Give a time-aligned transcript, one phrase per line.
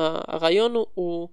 [0.00, 1.28] הרעיון הוא, הוא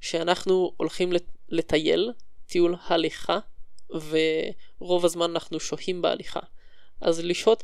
[0.00, 1.12] שאנחנו הולכים
[1.48, 2.12] לטייל,
[2.46, 3.38] טיול הליכה,
[4.80, 6.40] ורוב הזמן אנחנו שוהים בהליכה.
[7.00, 7.62] אז לשהות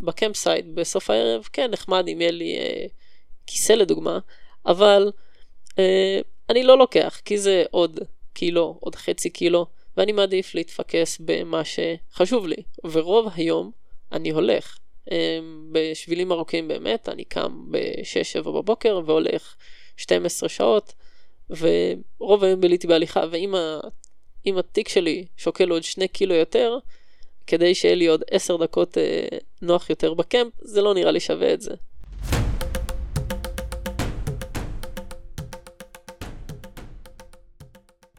[0.00, 2.86] ב campsite בסוף הערב, כן, נחמד אם יהיה לי אה,
[3.46, 4.18] כיסא לדוגמה,
[4.66, 5.12] אבל
[5.78, 6.20] אה,
[6.50, 8.00] אני לא לוקח, כי זה עוד
[8.32, 12.62] קילו, עוד חצי קילו, ואני מעדיף להתפקס במה שחשוב לי.
[12.84, 13.70] ורוב היום
[14.12, 14.78] אני הולך.
[15.12, 15.38] אה,
[15.72, 19.56] בשבילים ארוכים באמת, אני קם ב-6-7 בבוקר והולך
[19.96, 20.94] 12 שעות,
[21.50, 23.54] ורוב היום ביליתי בהליכה, ואם.
[24.58, 26.78] התיק שלי שוקל עוד 2 קילו יותר,
[27.46, 31.54] כדי שיהיה לי עוד 10 דקות אה, נוח יותר בקמפ, זה לא נראה לי שווה
[31.54, 31.74] את זה.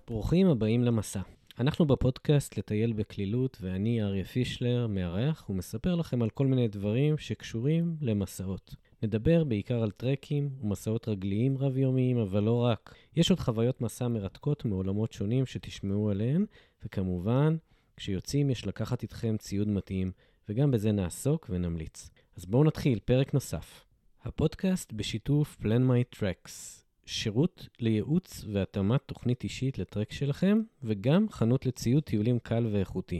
[0.07, 1.34] ברוכים הבאים למסע.
[1.59, 7.95] אנחנו בפודקאסט לטייל בקלילות, ואני אריה פישלר, מארח, ומספר לכם על כל מיני דברים שקשורים
[8.01, 8.75] למסעות.
[9.03, 12.95] נדבר בעיקר על טרקים ומסעות רגליים רב-יומיים, אבל לא רק.
[13.15, 16.45] יש עוד חוויות מסע מרתקות מעולמות שונים שתשמעו עליהן,
[16.85, 17.55] וכמובן,
[17.97, 20.11] כשיוצאים יש לקחת איתכם ציוד מתאים,
[20.49, 22.09] וגם בזה נעסוק ונמליץ.
[22.37, 23.85] אז בואו נתחיל, פרק נוסף.
[24.23, 32.39] הפודקאסט בשיתוף My Tracks, שירות לייעוץ והתאמת תוכנית אישית לטרק שלכם, וגם חנות לציוד טיולים
[32.39, 33.19] קל ואיכותי.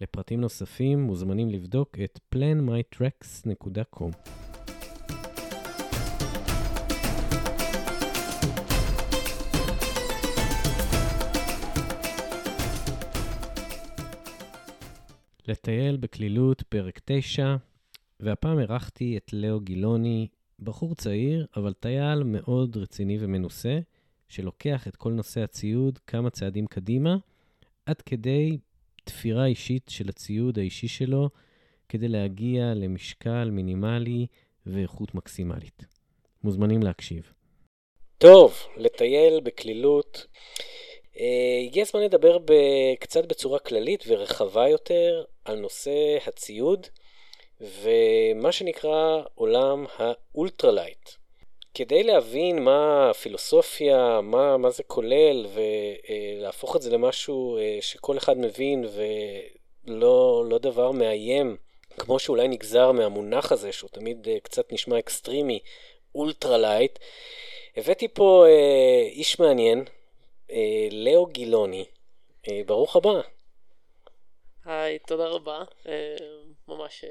[0.00, 4.12] לפרטים נוספים מוזמנים לבדוק את planmytracks.com.
[15.48, 17.56] לטייל בקלילות, פרק 9,
[18.20, 20.28] והפעם אירחתי את לאו גילוני,
[20.60, 23.78] בחור צעיר, אבל טייל מאוד רציני ומנוסה,
[24.28, 27.16] שלוקח את כל נושא הציוד כמה צעדים קדימה,
[27.86, 28.58] עד כדי
[29.04, 31.28] תפירה אישית של הציוד האישי שלו,
[31.88, 34.26] כדי להגיע למשקל מינימלי
[34.66, 35.84] ואיכות מקסימלית.
[36.44, 37.32] מוזמנים להקשיב.
[38.18, 40.26] טוב, לטייל בקלילות.
[41.18, 42.38] אה, הגיע הזמן לדבר
[43.00, 46.86] קצת בצורה כללית ורחבה יותר על נושא הציוד
[47.60, 51.10] ומה שנקרא עולם ה ultralight.
[51.74, 58.38] כדי להבין מה הפילוסופיה, מה, מה זה כולל, ולהפוך את זה למשהו אה, שכל אחד
[58.38, 58.84] מבין
[59.86, 61.56] ולא לא דבר מאיים,
[61.98, 65.58] כמו שאולי נגזר מהמונח הזה, שהוא תמיד אה, קצת נשמע אקסטרימי,
[66.14, 66.98] ultralight,
[67.76, 68.44] הבאתי פה
[69.12, 69.84] איש מעניין,
[70.50, 71.84] אה, לאו גילוני,
[72.48, 73.20] אה, ברוך הבא.
[74.64, 75.64] היי, תודה רבה.
[75.88, 76.16] אה,
[76.68, 77.04] ממש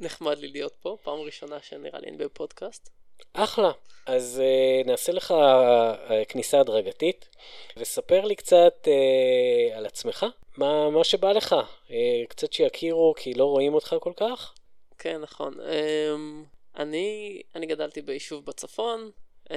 [0.00, 2.90] נחמד לי להיות פה, פעם ראשונה שנראה לי אני בפודקאסט.
[3.32, 3.70] אחלה.
[4.06, 7.28] אז uh, נעשה לך uh, כניסה הדרגתית,
[7.76, 11.56] וספר לי קצת uh, על עצמך, מה, מה שבא לך.
[11.88, 11.92] Uh,
[12.28, 14.54] קצת שיכירו, כי לא רואים אותך כל כך.
[14.98, 15.54] כן, נכון.
[15.54, 16.46] Um,
[16.76, 19.10] אני, אני גדלתי ביישוב בצפון,
[19.48, 19.52] um,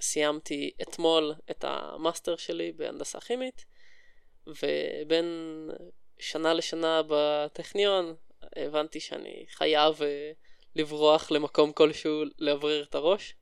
[0.00, 3.64] סיימתי אתמול את המאסטר שלי בהנדסה כימית,
[4.46, 5.26] ובין
[6.18, 8.14] שנה לשנה בטכניון
[8.56, 10.32] הבנתי שאני חייב אה,
[10.76, 13.34] לברוח למקום כלשהו לאוורר את הראש,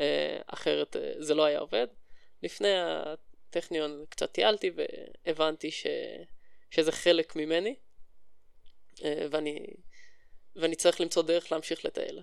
[0.00, 1.86] אה, אחרת אה, זה לא היה עובד.
[2.42, 4.70] לפני הטכניון קצת טיילתי
[5.26, 5.86] והבנתי ש...
[6.70, 7.74] שזה חלק ממני,
[9.30, 9.66] ואני,
[10.56, 12.22] ואני צריך למצוא דרך להמשיך לטייל.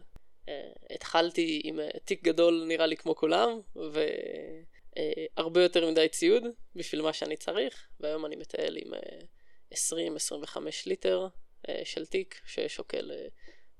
[0.89, 3.59] התחלתי עם תיק גדול נראה לי כמו כולם,
[5.35, 6.43] והרבה יותר מדי ציוד
[6.75, 8.93] בשביל מה שאני צריך, והיום אני מטייל עם
[9.73, 9.75] 20-25
[10.57, 11.27] אה, ליטר
[11.83, 13.11] של תיק ששוקל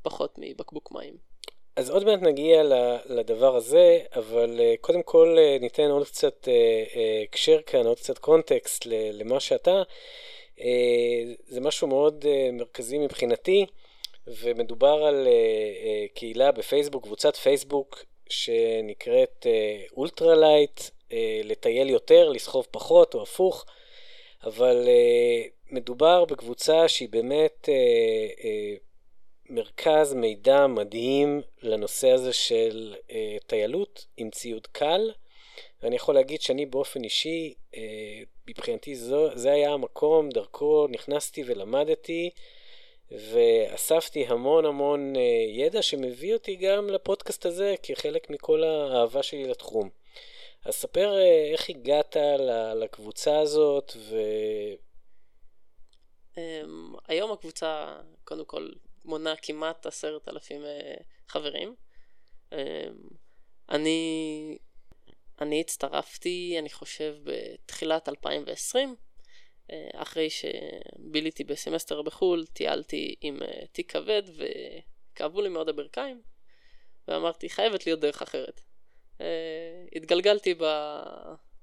[0.02, 1.18] פחות מבקבוק מים.
[1.76, 2.64] אז עוד מעט נגיע
[3.06, 6.48] לדבר הזה, אבל קודם כל ניתן עוד קצת
[7.24, 9.84] הקשר כאן, עוד קצת קונטקסט למה שאתה.
[11.48, 13.66] זה משהו מאוד מרכזי מבחינתי.
[14.42, 15.28] ומדובר על
[16.14, 19.48] קהילה בפייסבוק, קבוצת פייסבוק שנקראת
[19.98, 20.82] ultralight,
[21.44, 23.66] לטייל יותר, לסחוב פחות או הפוך,
[24.44, 24.88] אבל
[25.72, 28.44] מדובר בקבוצה שהיא באמת אה, אה,
[29.50, 33.12] מרכז מידע מדהים לנושא הזה של אה,
[33.48, 35.12] טיילות עם ציוד קל.
[35.84, 37.78] ואני יכול להגיד שאני באופן אישי, uh,
[38.48, 42.30] מבחינתי זו, זה היה המקום, דרכו נכנסתי ולמדתי.
[43.12, 49.90] ואספתי המון המון אה, ידע שמביא אותי גם לפודקאסט הזה כחלק מכל האהבה שלי לתחום.
[50.66, 52.18] אז ספר אה, איך הגעת
[52.76, 54.16] לקבוצה הזאת ו...
[56.38, 58.70] אמ, היום הקבוצה קודם כל
[59.06, 60.96] מונה כמעט עשרת אלפים אה,
[61.28, 61.76] חברים.
[62.52, 62.58] אמ,
[63.70, 64.58] אני,
[65.42, 68.96] אני הצטרפתי, אני חושב, בתחילת 2020.
[69.72, 76.22] אה, אחרי שביליתי בסמסטר בחו"ל, טיילתי עם אה, תיק כבד וכאבו לי מאוד הברכיים,
[77.08, 78.62] ואמרתי, חייבת להיות דרך אחרת.
[79.22, 80.64] אה, התגלגלתי ב...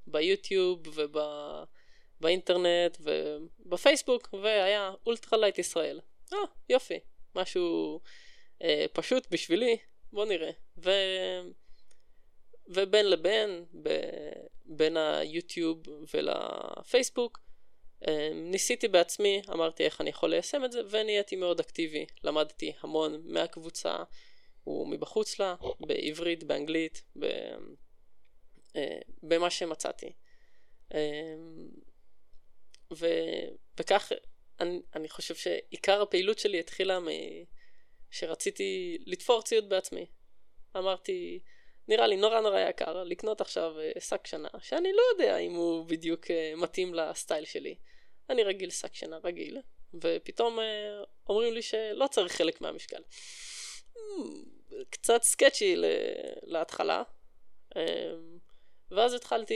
[0.06, 0.82] ביוטיוב
[2.20, 6.00] ובאינטרנט ובפייסבוק, והיה ultralight ישראל.
[6.32, 6.38] אה,
[6.69, 6.99] יופי,
[7.34, 8.00] משהו
[8.62, 9.76] אה, פשוט בשבילי,
[10.12, 10.50] בוא נראה.
[10.84, 10.90] ו...
[12.66, 13.88] ובין לבין, ב...
[14.64, 15.82] בין היוטיוב
[16.14, 17.38] ולפייסבוק,
[18.08, 22.06] אה, ניסיתי בעצמי, אמרתי איך אני יכול ליישם את זה, ונהייתי מאוד אקטיבי.
[22.25, 23.96] למדתי המון מהקבוצה
[24.67, 27.25] ומבחוץ לה, בעברית, באנגלית, ב...
[28.76, 30.12] אה, במה שמצאתי.
[30.94, 31.34] אה,
[32.92, 33.06] ו...
[33.81, 34.12] וכך
[34.60, 37.08] אני, אני חושב שעיקר הפעילות שלי התחילה מ...
[38.10, 40.06] שרציתי לתפור ציוד בעצמי.
[40.76, 41.40] אמרתי,
[41.88, 46.26] נראה לי נורא נורא יקר לקנות עכשיו שק שנה, שאני לא יודע אם הוא בדיוק
[46.56, 47.75] מתאים לסטייל שלי.
[48.31, 49.58] אני רגיל שק שינה רגיל,
[49.94, 53.02] ופתאום אה, אומרים לי שלא צריך חלק מהמשקל.
[54.90, 55.76] קצת סקצ'י
[56.42, 57.02] להתחלה,
[57.76, 58.12] אה,
[58.90, 59.54] ואז התחלתי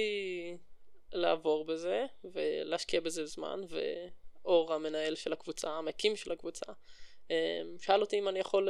[1.13, 3.61] לעבור בזה ולהשקיע בזה זמן,
[4.45, 6.73] ואור המנהל של הקבוצה, המקים של הקבוצה,
[7.31, 8.69] אה, שאל אותי אם אני יכול,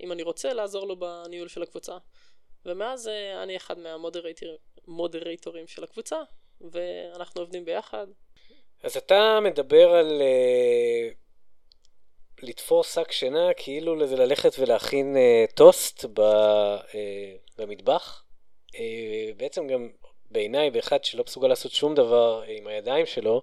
[0.00, 1.98] אם אני רוצה לעזור לו בניהול של הקבוצה.
[2.66, 3.10] ומאז
[3.42, 6.16] אני אחד מהמודרטורים של הקבוצה,
[6.60, 8.06] ואנחנו עובדים ביחד,
[8.82, 11.14] אז אתה מדבר על uh,
[12.42, 16.92] לתפור שק שינה, כאילו זה ללכת ולהכין uh, טוסט ב, uh,
[17.58, 18.24] במטבח.
[18.68, 18.78] Uh,
[19.36, 19.90] בעצם גם
[20.30, 23.42] בעיניי, באחד שלא מסוגל לעשות שום דבר עם הידיים שלו,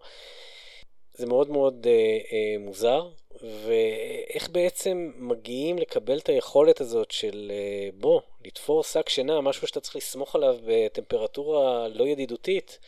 [1.14, 3.10] זה מאוד מאוד uh, uh, מוזר.
[3.42, 9.80] ואיך בעצם מגיעים לקבל את היכולת הזאת של uh, בוא, לתפור שק שינה, משהו שאתה
[9.80, 12.80] צריך לסמוך עליו בטמפרטורה לא ידידותית.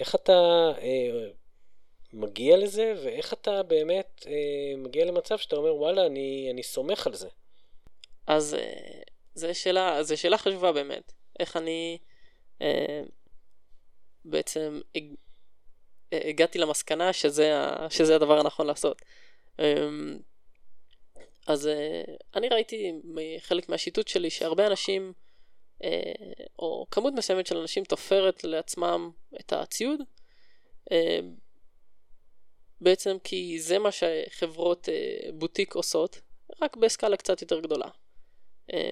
[0.00, 0.72] איך אתה...
[0.78, 0.82] Uh,
[2.12, 7.14] מגיע לזה, ואיך אתה באמת אה, מגיע למצב שאתה אומר, וואלה, אני, אני סומך על
[7.14, 7.28] זה.
[8.26, 9.02] אז אה,
[9.34, 11.12] זו שאלה, שאלה חשובה באמת.
[11.40, 11.98] איך אני
[12.62, 13.02] אה,
[14.26, 15.04] בעצם הג,
[16.12, 19.02] הגעתי למסקנה שזה, ה, שזה הדבר הנכון לעשות.
[19.60, 19.88] אה,
[21.46, 22.02] אז אה,
[22.34, 22.92] אני ראיתי
[23.40, 25.12] חלק מהשיטוט שלי שהרבה אנשים,
[25.84, 26.12] אה,
[26.58, 30.00] או כמות מסוימת של אנשים תופרת לעצמם את הציוד.
[30.92, 31.18] אה,
[32.80, 36.20] בעצם כי זה מה שחברות אה, בוטיק עושות,
[36.62, 37.88] רק בסקאלה קצת יותר גדולה.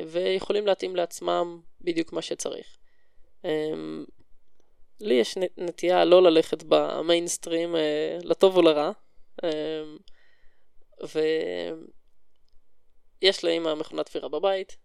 [0.06, 2.76] ויכולים להתאים לעצמם בדיוק מה שצריך.
[5.00, 8.90] לי יש נטייה לא ללכת במיינסטרים, אה, לטוב או לרע.
[9.44, 9.82] אה,
[13.22, 14.76] ויש לאמא מכונת תפירה בבית,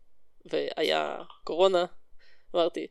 [0.45, 1.85] והיה קורונה,
[2.55, 2.87] אמרתי,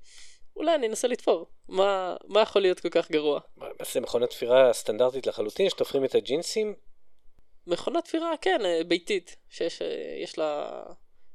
[0.56, 1.46] אולי אני אנסה לתפור.
[1.68, 3.40] מה, מה יכול להיות כל כך גרוע?
[3.56, 6.74] מה, זה מכונת תפירה סטנדרטית לחלוטין, שתופרים את הג'ינסים?
[7.66, 10.82] מכונת תפירה, כן, אה, ביתית, שיש אה, לה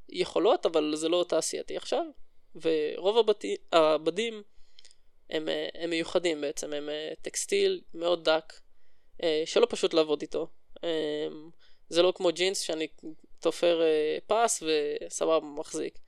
[0.09, 2.05] יכולות, אבל זה לא תעשייתי עכשיו.
[2.55, 4.43] ורוב הבתי, הבדים
[5.29, 6.89] הם, אה, הם מיוחדים בעצם, הם
[7.21, 8.53] טקסטיל מאוד דק,
[9.45, 10.47] שלא פשוט לעבוד איתו.
[11.89, 12.87] זה לא כמו ג'ינס שאני
[13.39, 13.81] תופר
[14.27, 15.99] פס וסבבה מחזיק.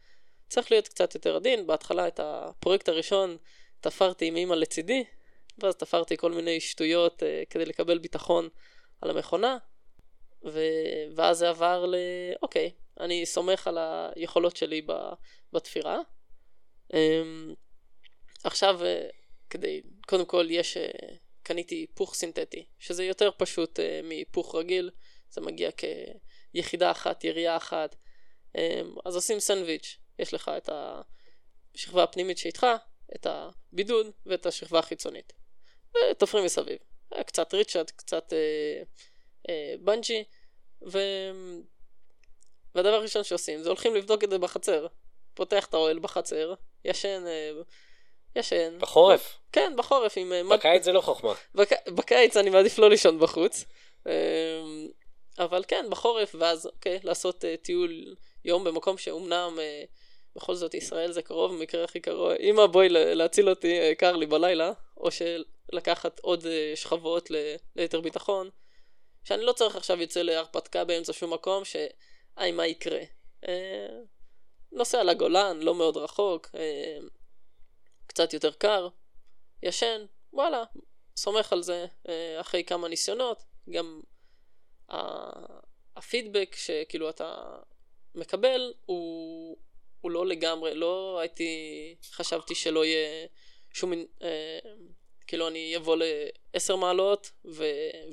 [0.50, 3.38] צריך להיות קצת יותר עדין, בהתחלה את הפרויקט הראשון
[3.82, 5.04] תפרתי עם אימא לצידי,
[5.58, 8.50] ואז תפרתי כל מיני שטויות כדי לקבל ביטחון
[9.02, 9.58] על המכונה,
[10.46, 10.60] ו...
[11.16, 11.96] ואז זה עבר ל...
[12.42, 13.78] אוקיי, אני סומך על
[14.16, 14.82] היכולות שלי.
[15.56, 16.00] בתפירה.
[18.46, 19.14] עכשיו, uh,
[19.50, 24.92] כדי, קודם כל יש, uh, קניתי היפוך סינתטי, שזה יותר פשוט uh, מהיפוך רגיל,
[25.30, 25.70] זה מגיע
[26.52, 27.96] כיחידה אחת, ירייה אחת,
[29.06, 30.70] אז עושים סנדוויץ', יש לך את
[31.76, 32.66] השכבה הפנימית שאיתך,
[33.16, 35.34] את הבידוד ואת השכבה החיצונית.
[35.96, 36.78] ותופרים מסביב.
[37.26, 38.84] קצת ריצ'רד, קצת אה,
[39.50, 40.24] אה, בנג'י,
[40.92, 41.00] ו...
[42.76, 44.88] והדבר הראשון שעושים זה הולכים לבדוק את זה בחצר.
[45.34, 46.54] פותח את האוהל בחצר,
[46.86, 47.52] ישן, אה,
[48.36, 48.80] ישן.
[48.80, 49.40] בחורף?
[49.52, 50.14] כן, בחורף.
[50.18, 50.84] עם, אה, בקיץ מד...
[50.84, 51.34] זה לא חוכמה.
[51.56, 51.70] בק...
[51.88, 53.66] בקיץ אני מעדיף לא לישון בחוץ.
[54.08, 54.14] אה,
[55.40, 58.16] אבל כן, בחורף, ואז אוקיי, לעשות uh, טיול
[58.46, 59.88] יום במקום שאומנם uh,
[60.36, 64.26] בכל זאת ישראל זה קרוב, במקרה הכי קרוב, אמא בואי להציל אותי, uh, קר לי
[64.26, 67.30] בלילה, או שלקחת עוד uh, שכבות
[67.76, 68.50] ליתר ביטחון,
[69.24, 73.02] שאני לא צריך עכשיו יוצא להרפתקה באמצע שום מקום, שאי מה יקרה.
[73.46, 73.48] Uh,
[74.72, 77.04] נוסע לגולן, לא מאוד רחוק, uh,
[78.16, 78.88] קצת יותר קר,
[79.64, 80.64] ישן, וואלה,
[81.18, 82.10] סומך על זה uh,
[82.42, 84.02] אחרי כמה ניסיונות, גם
[85.96, 87.58] הפידבק שכאילו אתה
[88.16, 89.58] מקבל הוא,
[90.02, 93.28] הוא לא לגמרי, לא הייתי, חשבתי שלא יהיה
[93.74, 94.60] שום, אה,
[95.28, 95.98] כאילו אני אבוא
[96.54, 97.64] לעשר מעלות ו,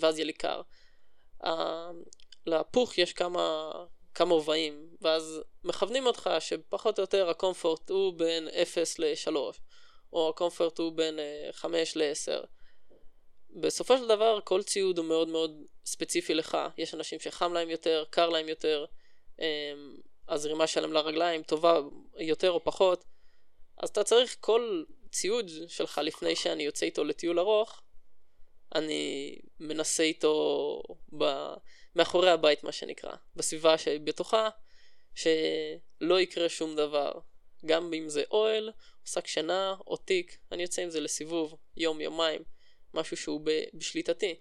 [0.00, 0.62] ואז יהיה לי קר.
[1.44, 1.90] אה,
[2.47, 3.73] להפוך יש כמה,
[4.14, 9.37] כמה רבעים, ואז מכוונים אותך שפחות או יותר הקומפורט הוא בין 0 ל-3,
[10.12, 11.19] או הקומפורט הוא בין
[11.52, 12.47] 5 ל-10.
[13.50, 18.04] בסופו של דבר כל ציוד הוא מאוד מאוד ספציפי לך, יש אנשים שחם להם יותר,
[18.11, 18.85] קר להם יותר,
[19.40, 19.97] אמ,
[20.28, 21.81] הזרימה שלהם לרגליים טובה
[22.19, 23.04] יותר או פחות,
[23.83, 27.83] אז אתה צריך כל ציוד שלך לפני שאני יוצא איתו לטיול ארוך,
[28.75, 30.83] אני מנסה איתו
[31.19, 31.25] ב...
[31.97, 34.49] מאחורי הבית מה שנקרא, בסביבה שבתוכה,
[35.14, 37.12] שלא יקרה שום דבר.
[37.66, 42.00] גם אם זה אוהל, או שק שינה, או תיק, אני יוצא עם זה לסיבוב, יום,
[42.00, 42.42] יומיים,
[42.95, 43.40] משהו שהוא
[43.75, 44.35] בשליטתי.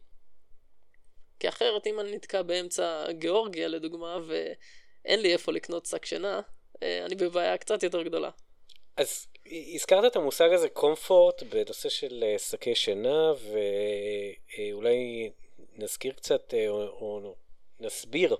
[1.39, 6.41] כי אחרת אם אני נתקע באמצע גיאורגיה לדוגמה, ואין לי איפה לקנות שק שינה,
[6.83, 8.29] אה, אני בבעיה קצת יותר גדולה.
[8.97, 9.27] אז
[9.75, 13.33] הזכרת את המושג הזה קומפורט בנושא של אה, שקי שינה,
[14.57, 15.31] ואולי
[15.75, 17.35] נזכיר קצת אה, או, או
[17.79, 18.35] נסביר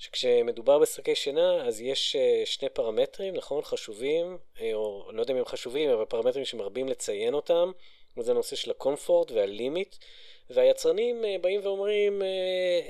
[0.00, 3.62] שכשמדובר בשקי שינה אז יש אה, שני פרמטרים, נכון?
[3.62, 4.38] חשובים,
[4.72, 7.70] או לא יודע אם הם חשובים, אבל פרמטרים שמרבים לציין אותם,
[8.16, 9.96] וזה הנושא של הקומפורט והלימיט.
[10.50, 12.22] והיצרנים באים ואומרים,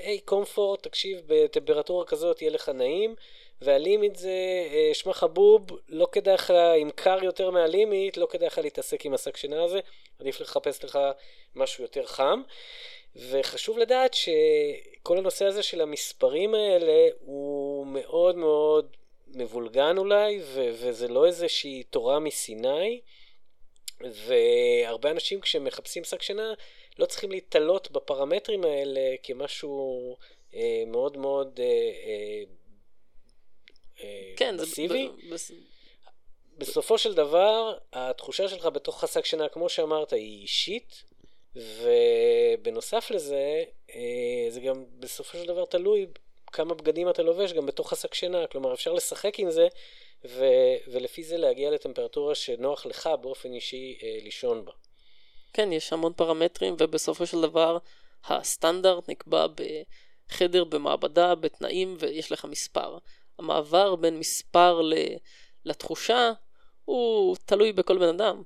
[0.03, 3.15] היי קומפורט, תקשיב, בטמפרטורה כזאת יהיה לך נעים,
[3.61, 4.33] והלימיט זה
[4.71, 6.51] אה, שמע חבוב, לא כדאי לך,
[6.81, 9.79] אם קר יותר מהלימיט, לא כדאי לך להתעסק עם השק שינה הזה,
[10.19, 10.99] עדיף לחפש לך
[11.55, 12.41] משהו יותר חם.
[13.15, 21.07] וחשוב לדעת שכל הנושא הזה של המספרים האלה הוא מאוד מאוד מבולגן אולי, ו- וזה
[21.07, 23.01] לא איזושהי תורה מסיני.
[24.03, 26.53] והרבה אנשים כשמחפשים שק שינה
[26.99, 30.17] לא צריכים להתעלות בפרמטרים האלה כמשהו
[30.53, 32.43] אה, מאוד מאוד אה,
[34.03, 35.09] אה, כן, פסיבי.
[35.35, 35.53] זה...
[36.57, 41.03] בסופו של דבר, התחושה שלך בתוך השק שינה, כמו שאמרת, היא אישית,
[41.55, 43.63] ובנוסף לזה,
[43.95, 46.07] אה, זה גם בסופו של דבר תלוי
[46.51, 48.47] כמה בגדים אתה לובש גם בתוך השק שינה.
[48.47, 49.67] כלומר, אפשר לשחק עם זה,
[50.25, 50.45] ו...
[50.87, 54.71] ולפי זה להגיע לטמפרטורה שנוח לך באופן אישי אה, לישון בה.
[55.53, 57.77] כן, יש המון פרמטרים, ובסופו של דבר
[58.25, 62.97] הסטנדרט נקבע בחדר, במעבדה, בתנאים, ויש לך מספר.
[63.39, 64.81] המעבר בין מספר
[65.65, 66.31] לתחושה
[66.85, 68.41] הוא תלוי בכל בן אדם.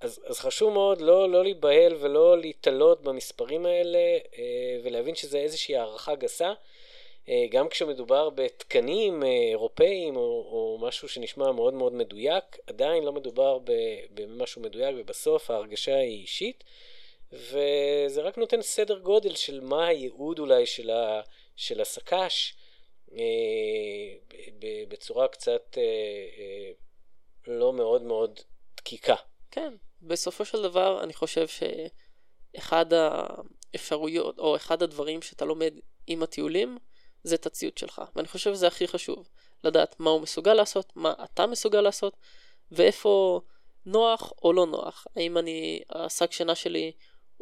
[0.00, 3.98] אז, אז חשוב מאוד לא, לא להיבהל ולא להתעלות במספרים האלה
[4.38, 6.52] אה, ולהבין שזה איזושהי הערכה גסה.
[7.28, 13.12] אה, גם כשמדובר בתקנים אה, אירופאיים או, או משהו שנשמע מאוד מאוד מדויק, עדיין לא
[13.12, 13.58] מדובר
[14.14, 16.64] במשהו מדויק ובסוף ההרגשה היא אישית.
[17.32, 21.20] וזה רק נותן סדר גודל של מה הייעוד אולי של, ה,
[21.56, 22.54] של הסק"ש.
[23.12, 24.14] אה,
[24.88, 25.82] בצורה קצת אה,
[26.38, 26.70] אה,
[27.46, 28.40] לא מאוד מאוד
[28.76, 29.14] דקיקה.
[29.56, 35.74] כן, בסופו של דבר אני חושב שאחד האפשרויות, או אחד הדברים שאתה לומד
[36.06, 36.78] עם הטיולים,
[37.24, 38.02] זה את הציוד שלך.
[38.16, 39.28] ואני חושב שזה הכי חשוב,
[39.64, 42.16] לדעת מה הוא מסוגל לעשות, מה אתה מסוגל לעשות,
[42.70, 43.40] ואיפה
[43.86, 45.06] נוח או לא נוח.
[45.16, 46.92] האם אני, השק שינה שלי,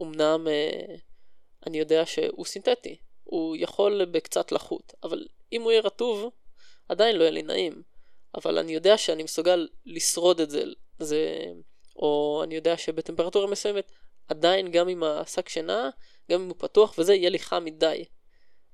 [0.01, 0.47] אמנם
[1.67, 6.31] אני יודע שהוא סינתטי, הוא יכול בקצת לחות, אבל אם הוא יהיה רטוב,
[6.89, 7.83] עדיין לא יהיה לי נעים.
[8.35, 10.65] אבל אני יודע שאני מסוגל לשרוד את זה,
[10.99, 11.53] זה
[11.97, 13.93] או אני יודע שבטמפרטורה מסוימת,
[14.29, 15.91] עדיין גם עם השק שינה,
[16.31, 18.05] גם אם הוא פתוח וזה, יהיה לי חם מדי.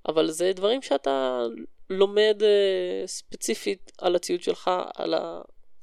[0.09, 1.43] אבל זה דברים שאתה
[1.91, 5.41] לומד uh, ספציפית על הציוד שלך, על, ה,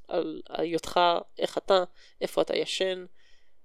[0.07, 0.99] על היותך,
[1.37, 1.83] איך אתה,
[2.21, 3.05] איפה אתה ישן.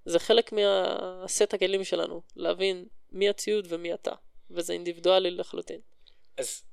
[0.05, 4.11] זה חלק מהסט הכלים שלנו, להבין מי הציוד ומי אתה.
[4.51, 5.79] וזה אינדיבידואלי לחלוטין.
[6.37, 6.63] אז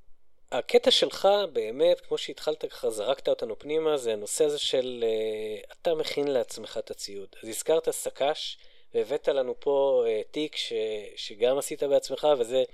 [0.52, 5.95] הקטע שלך באמת, כמו שהתחלת ככה, זרקת אותנו פנימה, זה הנושא הזה של uh, אתה
[5.95, 7.28] מכין לעצמך את הציוד.
[7.42, 8.59] אז הזכרת סק"ש,
[8.95, 10.73] והבאת לנו פה uh, תיק ש,
[11.16, 12.64] שגם עשית בעצמך, וזה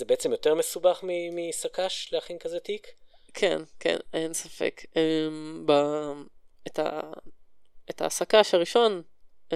[0.00, 2.86] בעצם יותר מסובך מסק"ש להכין כזה תיק?
[3.34, 4.82] כן, כן, אין ספק.
[4.84, 5.72] Um, ב,
[6.66, 7.00] את, ה,
[7.90, 9.02] את הסק"ש הראשון,
[9.50, 9.54] um,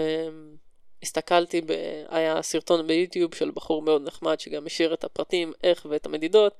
[1.02, 1.72] הסתכלתי, ב...
[2.08, 6.54] היה סרטון ביוטיוב של בחור מאוד נחמד שגם השאיר את הפרטים, איך ואת המדידות,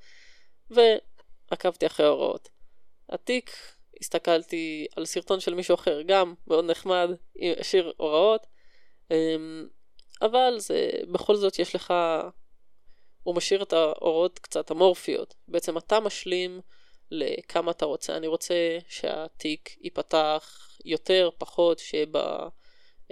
[0.71, 2.49] ועקבתי אחרי ההוראות.
[3.09, 3.51] התיק,
[4.01, 7.09] הסתכלתי על סרטון של מישהו אחר, גם מאוד נחמד,
[7.59, 8.47] השאיר הוראות,
[9.11, 9.67] אמ,
[10.21, 11.93] אבל זה, בכל זאת יש לך,
[13.23, 15.35] הוא משאיר את ההוראות קצת אמורפיות.
[15.47, 16.61] בעצם אתה משלים
[17.11, 18.17] לכמה אתה רוצה.
[18.17, 22.05] אני רוצה שהתיק ייפתח יותר, פחות, שיהיה.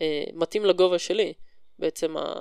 [0.01, 1.33] אה, מתאים לגובה שלי.
[1.79, 2.33] בעצם ה...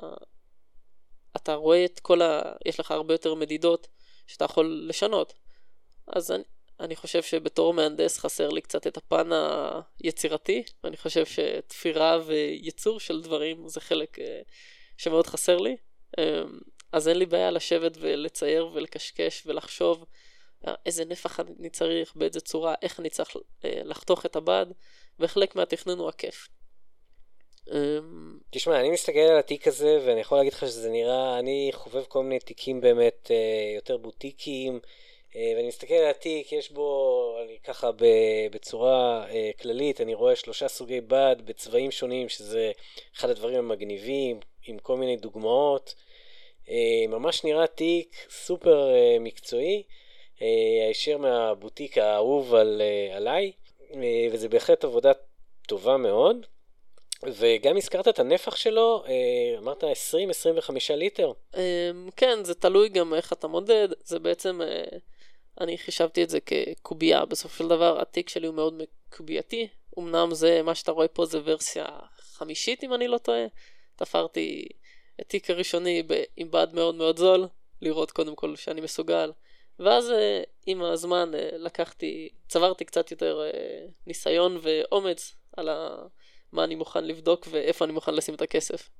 [1.37, 2.43] אתה רואה את כל ה...
[2.67, 3.89] יש לך הרבה יותר מדידות
[4.33, 5.33] שאתה יכול לשנות.
[6.07, 6.43] אז אני,
[6.81, 9.29] אני חושב שבתור מהנדס חסר לי קצת את הפן
[10.03, 14.23] היצירתי, ואני חושב שתפירה וייצור של דברים זה חלק uh,
[14.97, 15.77] שמאוד חסר לי.
[16.21, 16.23] Um,
[16.93, 20.05] אז אין לי בעיה לשבת ולצייר ולקשקש ולחשוב
[20.87, 24.67] איזה נפח אני צריך, באיזה צורה, איך אני צריך לחתוך את הבד,
[25.21, 26.49] וחלק מהתכנון הוא הכיף.
[27.71, 32.05] אמ, תשמע, אני מסתכל על התיק הזה, ואני יכול להגיד לך שזה נראה, אני חובב
[32.05, 34.81] כל מיני תיקים באמת אה, יותר בוטיקים,
[35.37, 37.91] אה, ואני מסתכל על התיק, יש בו, אני ככה
[38.51, 42.73] בצורה אה, כללית, אני רואה שלושה סוגי בד בצבעים שונים, שזה
[43.17, 45.95] אחד הדברים המגניבים, עם כל מיני דוגמאות.
[47.09, 48.89] ממש נראה תיק סופר
[49.21, 49.83] מקצועי,
[50.87, 53.53] הישר מהבוטיק האהוב על, עליי,
[54.33, 55.13] וזה בהחלט עבודה
[55.67, 56.47] טובה מאוד.
[57.27, 61.33] וגם הזכרת את הנפח שלו, אה, אמרת 20-25 ליטר.
[61.57, 61.61] אמ,
[62.17, 64.85] כן, זה תלוי גם איך אתה מודד, זה בעצם, אה,
[65.61, 68.83] אני חישבתי את זה כקובייה, בסופו של דבר התיק שלי הוא מאוד
[69.17, 71.87] קובייתי, אמנם זה, מה שאתה רואה פה זה ורסיה
[72.19, 73.47] חמישית אם אני לא טועה,
[73.97, 74.69] תפרתי
[75.21, 76.03] את תיק הראשוני
[76.37, 77.49] עם בד מאוד מאוד זול,
[77.83, 79.33] לראות קודם כל שאני מסוגל,
[79.79, 83.51] ואז אה, עם הזמן לקחתי, צברתי קצת יותר
[84.07, 86.07] ניסיון ואומץ על ה...
[86.53, 88.91] מה אני מוכן לבדוק ואיפה אני מוכן לשים את הכסף.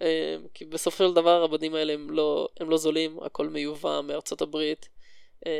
[0.00, 0.06] אמ,
[0.54, 4.88] כי בסופו של דבר הבדים האלה הם לא, הם לא זולים, הכל מיובא מארצות הברית.
[5.46, 5.52] אמ,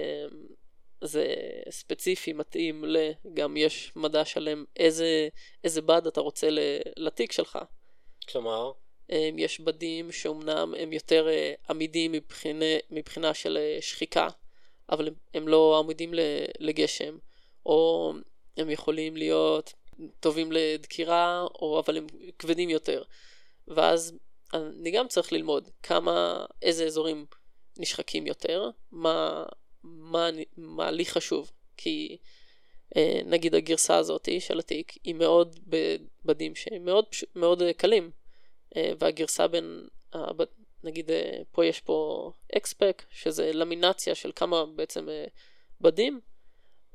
[1.00, 1.34] זה
[1.70, 2.96] ספציפי, מתאים ל...
[3.34, 5.28] גם יש מדע שלם איזה,
[5.64, 6.48] איזה בד אתה רוצה
[6.96, 7.58] לתיק שלך.
[8.28, 8.72] כלומר?
[9.12, 14.28] אמ, יש בדים שאומנם הם יותר אה, עמידים מבחינה, מבחינה של אה, שחיקה,
[14.90, 16.10] אבל הם, הם לא עמידים
[16.58, 17.18] לגשם,
[17.66, 18.12] או
[18.56, 19.72] הם יכולים להיות
[20.20, 22.06] טובים לדקירה, או אבל הם
[22.38, 23.02] כבדים יותר.
[23.68, 24.18] ואז
[24.54, 27.26] אני גם צריך ללמוד כמה, איזה אזורים
[27.78, 29.44] נשחקים יותר, מה,
[29.82, 31.50] מה, מה לי חשוב.
[31.76, 32.16] כי
[32.96, 37.04] אה, נגיד הגרסה הזאת של התיק היא מאוד בבדים שהם מאוד,
[37.36, 38.10] מאוד קלים.
[38.76, 39.88] אה, והגרסה בין,
[40.84, 45.08] נגיד אה, פה יש פה אקספק, שזה למינציה של כמה בעצם
[45.80, 46.20] בדים,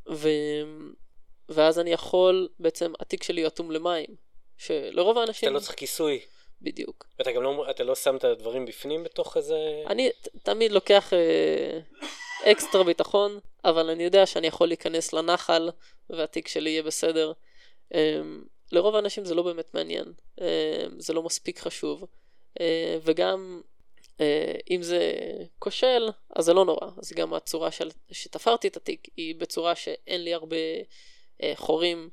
[0.09, 0.29] ו...
[1.49, 4.15] ואז אני יכול, בעצם התיק שלי אטום למים,
[4.57, 5.49] שלרוב האנשים...
[5.49, 6.19] אתה לא צריך כיסוי.
[6.61, 7.05] בדיוק.
[7.21, 9.83] אתה גם לא, אתה לא שם את הדברים בפנים בתוך איזה...
[9.87, 11.79] אני ת, תמיד לוקח אה,
[12.51, 15.69] אקסטרה ביטחון, אבל אני יודע שאני יכול להיכנס לנחל
[16.09, 17.31] והתיק שלי יהיה בסדר.
[17.93, 18.21] אה,
[18.71, 22.05] לרוב האנשים זה לא באמת מעניין, אה, זה לא מספיק חשוב,
[22.59, 23.61] אה, וגם
[24.21, 25.11] אה, אם זה
[25.59, 26.87] כושל, אז זה לא נורא.
[26.97, 30.57] אז גם הצורה של, שתפרתי את התיק היא בצורה שאין לי הרבה...
[31.43, 32.09] אה, חורים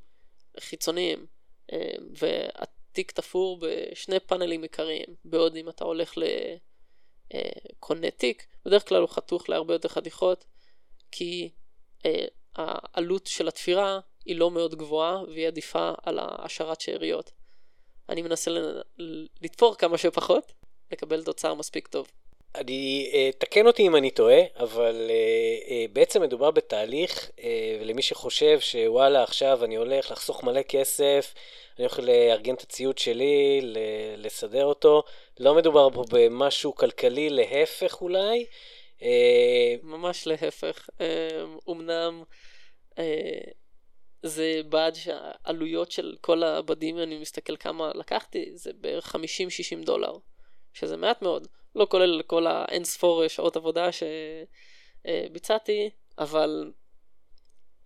[0.60, 1.26] חיצוניים,
[1.72, 9.00] אה, והתיק תפור בשני פאנלים עיקריים, בעוד אם אתה הולך לקונה אה, תיק, בדרך כלל
[9.00, 10.44] הוא חתוך להרבה יותר חתיכות,
[11.10, 11.50] כי
[12.56, 17.32] העלות של התפירה היא לא מאוד גבוהה והיא עדיפה על העשרת שאריות.
[18.08, 18.50] אני מנסה
[19.40, 20.52] לתפור כמה שפחות,
[20.92, 22.10] לקבל תוצר מספיק טוב.
[22.56, 27.30] אני, אה, תקן אותי אם אני טועה, אבל אה, אה, בעצם מדובר בתהליך,
[27.80, 31.34] ולמי שחושב שוואלה, עכשיו אני הולך לחסוך מלא כסף,
[31.78, 33.60] אני הולך לארגן את הציוד שלי,
[34.16, 35.02] לסדר אותו,
[35.40, 38.46] לא מדובר פה במשהו כלכלי, להפך אולי.
[39.82, 40.88] ממש להפך.
[41.70, 42.22] אמנם
[44.22, 49.18] זה בד שהעלויות של כל הבדים, אני מסתכל כמה לקחתי, זה בערך 50-60
[49.84, 50.16] דולר,
[50.72, 51.48] שזה מעט מאוד.
[51.76, 53.88] לא כולל כל האין ספור שעות עבודה
[55.02, 56.72] שביצעתי, אבל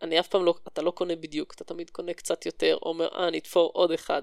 [0.03, 3.29] אני אף פעם לא, אתה לא קונה בדיוק, אתה תמיד קונה קצת יותר, אומר, אה,
[3.29, 4.23] אני אתפור עוד אחד.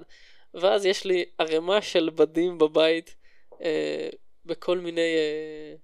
[0.53, 3.15] ואז יש לי ערימה של בדים בבית,
[3.61, 4.09] אה,
[4.45, 5.75] בכל מיני אה,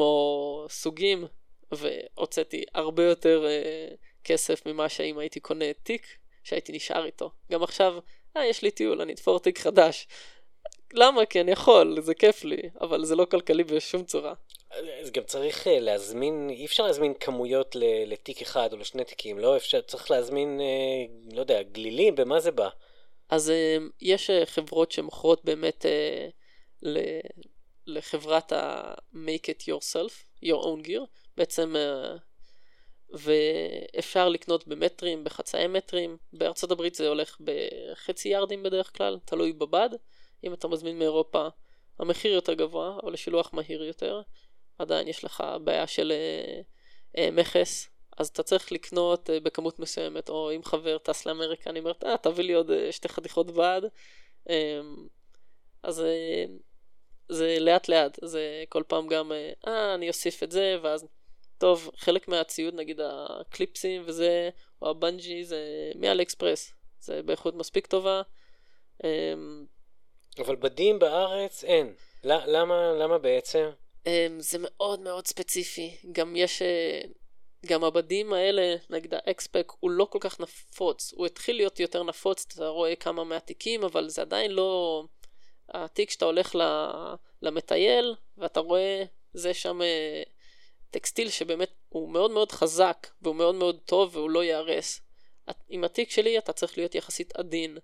[0.00, 1.26] או סוגים,
[1.72, 6.06] והוצאתי הרבה יותר אה, כסף ממה שאם הייתי קונה תיק,
[6.44, 7.30] שהייתי נשאר איתו.
[7.52, 7.98] גם עכשיו,
[8.36, 10.06] אה, יש לי טיול, אני אתפור תיק חדש.
[10.94, 11.26] למה?
[11.26, 14.34] כי אני יכול, זה כיף לי, אבל זה לא כלכלי בשום צורה.
[15.00, 17.76] אז גם צריך אה, להזמין, אי אפשר להזמין כמויות
[18.06, 22.50] לתיק אחד או לשני תיקים, לא אפשר, צריך להזמין, אה, לא יודע, גלילים, במה זה
[22.50, 22.68] בא?
[23.28, 25.86] אז אה, יש חברות שמוכרות באמת
[27.86, 31.74] לחברת ה-make it yourself, your own gear, בעצם,
[33.12, 39.90] ואפשר לקנות במטרים, בחצאי מטרים, בארצות הברית זה הולך בחצי ירדים בדרך כלל, תלוי בבד.
[40.44, 41.48] אם אתה מזמין מאירופה,
[41.98, 44.22] המחיר יותר גבוה, אבל לשילוח מהיר יותר.
[44.78, 46.60] עדיין יש לך בעיה של אה,
[47.18, 51.78] אה, מכס, אז אתה צריך לקנות אה, בכמות מסוימת, או אם חבר טס לאמריקה, אני
[51.78, 53.82] אומרת, אה, תביא לי עוד אה, שתי חתיכות בד.
[54.50, 54.80] אה,
[55.82, 56.44] אז אה,
[57.28, 61.06] זה לאט לאט, זה כל פעם גם, אה, אה, אני אוסיף את זה, ואז,
[61.58, 64.50] טוב, חלק מהציוד, נגיד הקליפסים וזה,
[64.82, 68.22] או הבנג'י, זה מאלי אקספרס, זה באיכות מספיק טובה.
[69.04, 69.34] אה,
[70.38, 71.94] אבל בדים בארץ אין.
[72.24, 73.70] למה, למה בעצם?
[74.06, 75.96] אמ, זה מאוד מאוד ספציפי.
[76.12, 76.62] גם יש...
[76.62, 77.00] אה,
[77.66, 81.12] גם הבדים האלה, נגיד האקספק, הוא לא כל כך נפוץ.
[81.16, 85.04] הוא התחיל להיות יותר נפוץ, אתה רואה כמה מהתיקים, אבל זה עדיין לא...
[85.68, 86.54] התיק שאתה הולך
[87.42, 90.22] למטייל, ואתה רואה, זה שם אה,
[90.90, 95.00] טקסטיל שבאמת הוא מאוד מאוד חזק, והוא מאוד מאוד טוב, והוא לא ייהרס.
[95.68, 97.78] עם התיק שלי אתה צריך להיות יחסית עדין.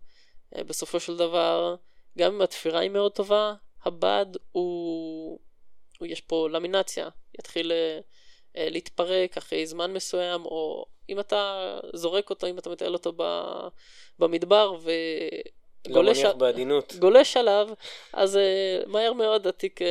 [0.57, 1.77] אה, בסופו של דבר,
[2.19, 5.39] גם אם התפירה היא מאוד טובה, הבד הוא...
[5.99, 8.01] הוא יש פה למינציה, יתחיל אה,
[8.57, 13.13] אה, להתפרק אחרי זמן מסוים, או אם אתה זורק אותו, אם אתה מטייל אותו
[14.19, 14.91] במדבר ו...
[15.93, 16.95] גולש, לא בעדינות.
[16.99, 17.69] גולש עליו,
[18.13, 19.85] אז uh, מהר מאוד התיק uh,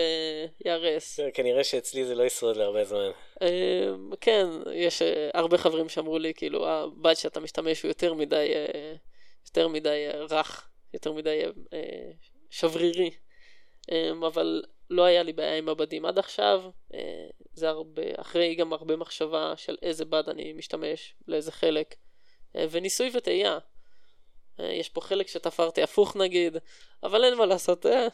[0.66, 1.18] ייהרס.
[1.18, 3.10] כן, כנראה שאצלי זה לא ישרוד להרבה זמן.
[3.34, 3.46] Uh,
[4.22, 8.98] כן, יש uh, הרבה חברים שאמרו לי, כאילו, הבד שאתה משתמש הוא יותר מדי, uh,
[9.48, 11.74] יותר מדי uh, רך, יותר מדי uh,
[12.50, 13.12] שברירי.
[13.92, 16.64] Um, אבל לא היה לי בעיה עם הבדים עד עכשיו.
[16.92, 16.96] Uh,
[17.54, 23.10] זה הרבה, אחרי גם הרבה מחשבה של איזה בד אני משתמש, לאיזה חלק, uh, וניסוי
[23.14, 23.60] וטעייה.
[24.60, 26.58] אה, יש פה חלק שתפרתי הפוך נגיד,
[27.04, 28.08] אבל אין מה לעשות, אה,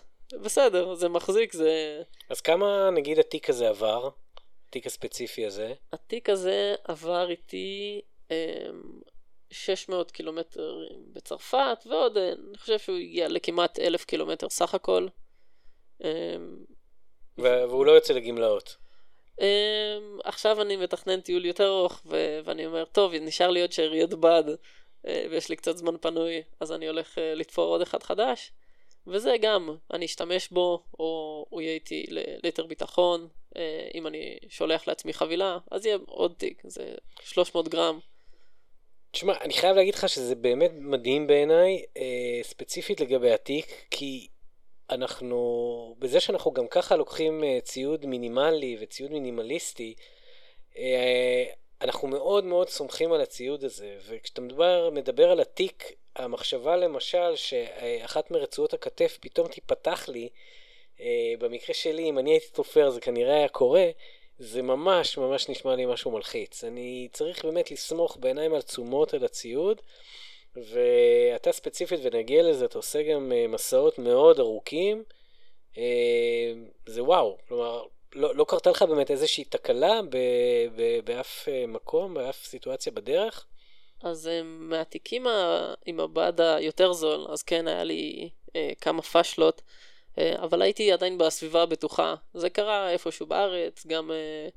[0.43, 2.01] בסדר, זה מחזיק, זה...
[2.29, 4.09] אז כמה נגיד התיק הזה עבר?
[4.67, 5.73] התיק הספציפי הזה?
[5.93, 8.69] התיק הזה עבר איתי אה,
[9.51, 10.79] 600 קילומטר
[11.13, 15.07] בצרפת, ועוד, אה, אני חושב שהוא הגיע לכמעט אלף קילומטר סך הכל.
[16.03, 16.35] אה,
[17.37, 18.77] והוא לא יוצא לגמלאות.
[19.39, 19.43] Um,
[20.23, 24.43] עכשיו אני מתכנן טיול יותר ארוך, ו- ואני אומר, טוב, נשאר לי עוד שאריות בד.
[25.07, 28.51] אה, ויש לי קצת זמן פנוי, אז אני הולך אה, לתפור עוד אחד חדש.
[29.07, 32.05] וזה גם, אני אשתמש בו, או הוא יהיה איתי
[32.43, 33.27] ליתר ביטחון.
[33.93, 37.99] אם אני שולח לעצמי חבילה, אז יהיה עוד תיק, זה 300 גרם.
[39.11, 41.85] תשמע, אני חייב להגיד לך שזה באמת מדהים בעיניי,
[42.43, 44.27] ספציפית לגבי התיק, כי
[44.89, 49.93] אנחנו, בזה שאנחנו גם ככה לוקחים ציוד מינימלי וציוד מינימליסטי,
[51.81, 58.31] אנחנו מאוד מאוד סומכים על הציוד הזה, וכשאתה מדבר, מדבר על התיק, המחשבה למשל שאחת
[58.31, 60.29] מרצועות הכתף פתאום תיפתח לי,
[60.99, 63.89] אה, במקרה שלי, אם אני הייתי תופר זה כנראה היה קורה,
[64.43, 66.63] זה ממש ממש נשמע לי משהו מלחיץ.
[66.63, 69.81] אני צריך באמת לסמוך בעיניים עצומות על הציוד,
[70.55, 75.03] ואתה ספציפית, ונגיע לזה, אתה עושה גם אה, מסעות מאוד ארוכים.
[75.77, 76.53] אה,
[76.85, 77.83] זה וואו, כלומר,
[78.15, 80.17] לא, לא קרתה לך באמת איזושהי תקלה ב,
[80.75, 83.45] ב, באף אה, מקום, באף סיטואציה בדרך?
[84.03, 85.27] אז מהתיקים
[85.85, 89.61] עם הבד היותר זול, אז כן, היה לי אה, כמה פאשלות,
[90.17, 92.15] אבל הייתי עדיין בסביבה הבטוחה.
[92.33, 94.47] זה קרה איפשהו בארץ, גם אה,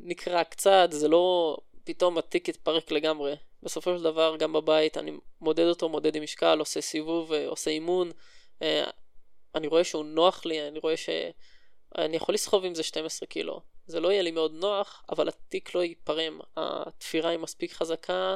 [0.00, 3.34] נקרע קצת, זה לא פתאום התיק התפרק לגמרי.
[3.62, 7.70] בסופו של דבר, גם בבית, אני מודד אותו, מודד עם משקל, עושה סיבוב, אה, עושה
[7.70, 8.10] אימון.
[8.62, 8.84] אה,
[9.54, 11.08] אני רואה שהוא נוח לי, אני רואה ש...
[11.98, 13.60] אני יכול לסחוב עם זה 12 קילו.
[13.86, 16.40] זה לא יהיה לי מאוד נוח, אבל התיק לא ייפרם.
[16.56, 18.34] התפירה היא מספיק חזקה,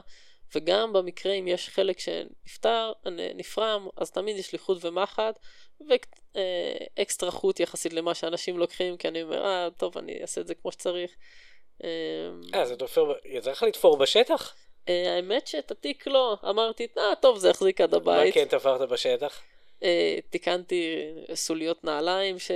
[0.55, 2.93] וגם במקרה אם יש חלק שנפטר,
[3.35, 5.39] נפרם, אז תמיד יש לי חוט ומחט,
[5.81, 10.55] ואקסטרה חוט יחסית למה שאנשים לוקחים, כי אני אומר, אה, טוב, אני אעשה את זה
[10.55, 11.11] כמו שצריך.
[11.85, 11.89] אמ,
[12.55, 14.55] אה, זה תופר, יצא לך לתפור בשטח?
[14.89, 18.37] אה, האמת שאת התיק לא, אמרתי, אה, טוב, זה יחזיק עד הבית.
[18.37, 19.43] מה כן תפרת בשטח?
[19.83, 22.51] אה, תיקנתי סוליות נעליים ש...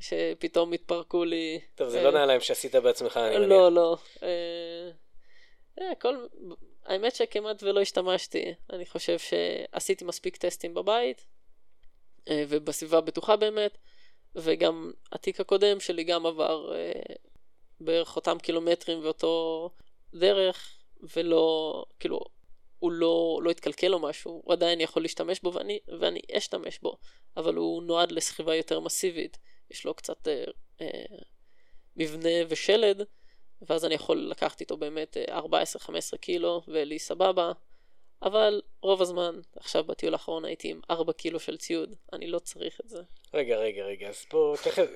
[0.00, 1.60] שפתאום התפרקו לי.
[1.74, 3.48] טוב, זה לא אה, לא נעליים שעשית בעצמך, אני מניח.
[3.48, 3.96] לא, לא.
[4.22, 4.90] אה,
[5.80, 6.26] אה, כל...
[6.86, 8.54] האמת שכמעט ולא השתמשתי.
[8.72, 11.26] אני חושב שעשיתי מספיק טסטים בבית,
[12.28, 13.78] אה, ובסביבה בטוחה באמת,
[14.34, 16.92] וגם התיק הקודם שלי גם עבר אה,
[17.80, 19.70] בערך אותם קילומטרים ואותו
[20.14, 20.78] דרך,
[21.16, 22.20] ולא, כאילו,
[22.78, 26.96] הוא לא, לא יתקלקל או משהו, הוא עדיין יכול להשתמש בו ואני, ואני אשתמש בו,
[27.36, 29.38] אבל הוא נועד לסחיבה יותר מסיבית,
[29.70, 30.44] יש לו קצת אה,
[30.80, 31.16] אה,
[31.96, 33.02] מבנה ושלד,
[33.62, 37.52] ואז אני יכול לקחת איתו באמת 14-15 אה, קילו ולי סבבה,
[38.22, 42.80] אבל רוב הזמן, עכשיו בטיול האחרון הייתי עם 4 קילו של ציוד, אני לא צריך
[42.84, 43.02] את זה.
[43.34, 44.86] רגע, רגע, רגע, אז פה תכף,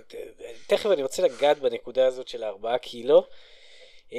[0.66, 3.24] תכף אני רוצה לגעת בנקודה הזאת של 4 קילו.
[4.12, 4.18] אה,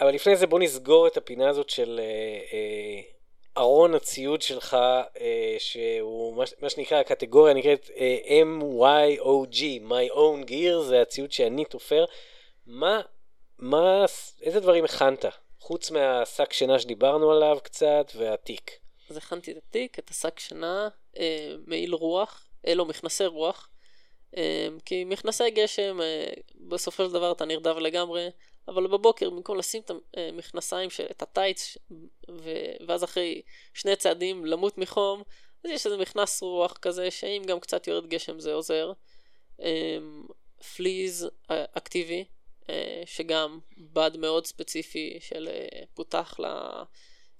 [0.00, 2.00] אבל לפני זה בוא נסגור את הפינה הזאת של
[2.52, 3.00] אה,
[3.56, 4.76] ארון הציוד שלך,
[5.58, 7.90] שהוא מה שנקרא, הקטגוריה נקראת
[8.26, 9.56] MYOG,
[9.88, 12.04] My Own Gear, זה הציוד שאני תופר.
[12.66, 13.00] מה,
[13.58, 14.04] מה,
[14.42, 15.24] איזה דברים הכנת?
[15.60, 18.70] חוץ מהשק שינה שדיברנו עליו קצת, והתיק.
[19.10, 23.68] אז הכנתי את התיק, את השק שינה, אה, מעיל רוח, אה, לא, מכנסי רוח.
[24.36, 26.32] אה, כי מכנסי גשם, אה,
[26.68, 28.28] בסופו של דבר אתה נרדב לגמרי,
[28.68, 31.76] אבל בבוקר, במקום לשים את המכנסיים, את הטייץ,
[32.86, 33.42] ואז אחרי
[33.74, 35.22] שני צעדים למות מחום,
[35.64, 38.92] אז יש איזה מכנס רוח כזה, שאם גם קצת יורד גשם זה עוזר.
[40.76, 42.24] פליז אמ, אקטיבי,
[43.04, 46.46] שגם בד מאוד ספציפי שפותח ל...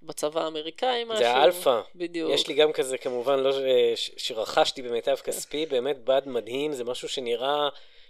[0.02, 1.18] בצבא האמריקאי משהו.
[1.18, 1.80] זה האלפא.
[1.94, 2.30] בדיוק.
[2.34, 3.52] יש לי גם כזה, כמובן, לא
[3.96, 4.10] ש...
[4.16, 7.68] שרכשתי במיטב כספי, באמת בד מדהים, זה משהו שנראה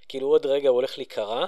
[0.08, 1.46] כאילו עוד רגע הוא הולך להיקרע.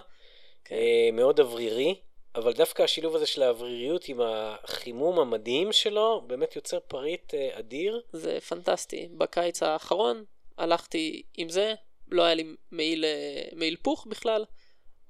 [0.64, 0.76] כן.
[1.12, 1.94] מאוד אוורירי.
[2.35, 8.02] אבל דווקא השילוב הזה של האווריריות עם החימום המדהים שלו, באמת יוצר פריט אה, אדיר.
[8.12, 9.09] זה פנטסטי.
[9.12, 10.24] בקיץ האחרון
[10.59, 11.74] הלכתי עם זה,
[12.09, 14.44] לא היה לי מעיל, אה, מעיל פוך בכלל.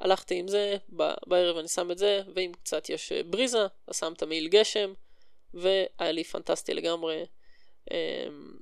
[0.00, 0.76] הלכתי עם זה,
[1.26, 4.92] בערב אני שם את זה, ואם קצת יש אה, בריזה, אז שם את המעיל גשם,
[5.54, 7.24] והיה לי פנטסטי לגמרי.
[7.90, 8.56] אמ,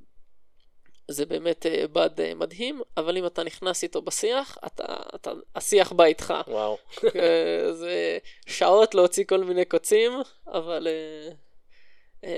[1.09, 5.93] זה באמת אה, בד אה, מדהים, אבל אם אתה נכנס איתו בשיח, אתה, אתה, השיח
[5.93, 6.35] בא איתך.
[6.49, 6.79] וואו.
[7.81, 10.13] זה שעות להוציא כל מיני קוצים,
[10.47, 10.89] אבל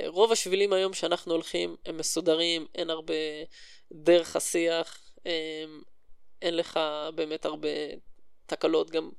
[0.07, 3.15] רוב השבילים היום שאנחנו הולכים הם מסודרים, אין הרבה
[3.93, 5.01] דרך השיח,
[6.43, 6.81] אין לך
[7.15, 7.69] באמת הרבה
[8.51, 8.91] תקלות.
[8.91, 9.11] גם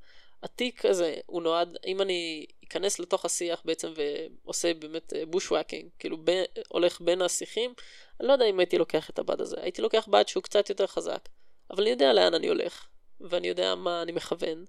[0.42, 6.42] התיק הזה, הוא נועד, אם אני אכנס לתוך השיח בעצם ועושה באמת בושוואקינג, כאילו ב,
[6.68, 7.74] הולך בין השיחים,
[8.20, 9.56] אני לא יודע אם הייתי לוקח את הבד הזה.
[9.60, 11.28] הייתי לוקח בד שהוא קצת יותר חזק,
[11.70, 12.86] אבל אני יודע לאן אני הולך,
[13.20, 14.64] ואני יודע מה אני מכוון,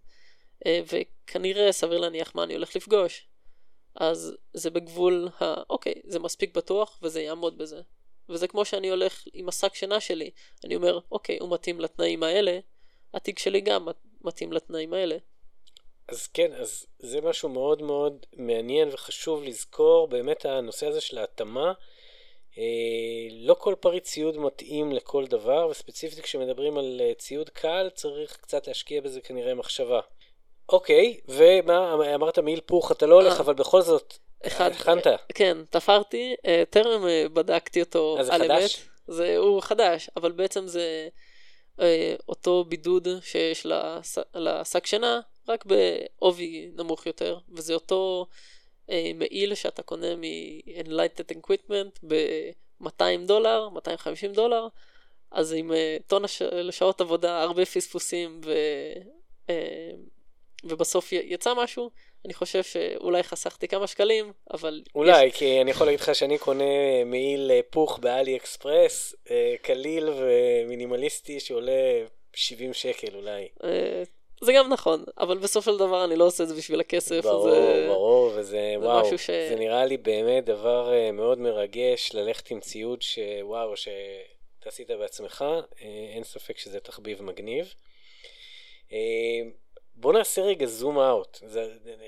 [0.66, 3.28] אה, וכנראה סביר להניח מה אני הולך לפגוש.
[3.96, 5.54] אז זה בגבול ה...
[5.70, 7.82] אוקיי, זה מספיק בטוח וזה יעמוד בזה.
[8.30, 10.30] וזה כמו שאני הולך עם השק שינה שלי,
[10.64, 12.60] אני אומר, אוקיי, הוא מתאים לתנאים האלה,
[13.14, 13.88] התיק שלי גם
[14.24, 15.18] מתאים לתנאים האלה.
[16.08, 21.74] אז כן, אז זה משהו מאוד מאוד מעניין וחשוב לזכור, באמת הנושא הזה של ההתאמה.
[22.58, 22.64] אה,
[23.32, 28.68] לא כל פריט ציוד מתאים לכל דבר, וספציפית כשמדברים על אה, ציוד קל, צריך קצת
[28.68, 30.00] להשקיע בזה כנראה מחשבה.
[30.70, 33.40] אוקיי, ומה, אמרת מעיל פוך, אתה לא הולך, אה.
[33.40, 34.14] אבל בכל זאת,
[34.48, 35.08] אחד, הכנת.
[35.34, 36.36] כן, תפרתי,
[36.70, 38.52] טרם בדקתי אותו על אמת.
[38.52, 38.90] חדש?
[39.08, 41.10] זה, הוא חדש, אבל בעצם זה
[42.28, 43.68] אותו בידוד שיש
[44.36, 48.28] לשק שינה, רק בעובי נמוך יותר, וזה אותו
[48.90, 54.68] אה, מעיל שאתה קונה מ-Enlighted Equipment ב-200 דולר, 250 דולר,
[55.32, 58.54] אז עם אה, טונה של שעות עבודה, הרבה פספוסים, ו...
[59.50, 59.92] אה,
[60.64, 61.92] ובסוף יצא משהו,
[62.26, 64.82] אני חושב שאולי חסכתי כמה שקלים, אבל...
[64.96, 65.36] אולי, יש...
[65.36, 69.16] כי אני יכול להגיד לך שאני קונה מעיל פוך באלי אקספרס,
[69.62, 73.48] קליל ומינימליסטי שעולה 70 שקל אולי.
[74.42, 77.22] זה גם נכון, אבל בסופו של דבר אני לא עושה את זה בשביל הכסף.
[77.24, 77.86] ברור, זה...
[77.88, 79.30] ברור, וזה, זה וואו, ש...
[79.30, 85.46] זה נראה לי באמת דבר מאוד מרגש ללכת עם ציוד שוואו, שאתה עשית בעצמך,
[86.14, 87.74] אין ספק שזה תחביב מגניב.
[89.96, 91.40] בוא נעשה רגע zoom out.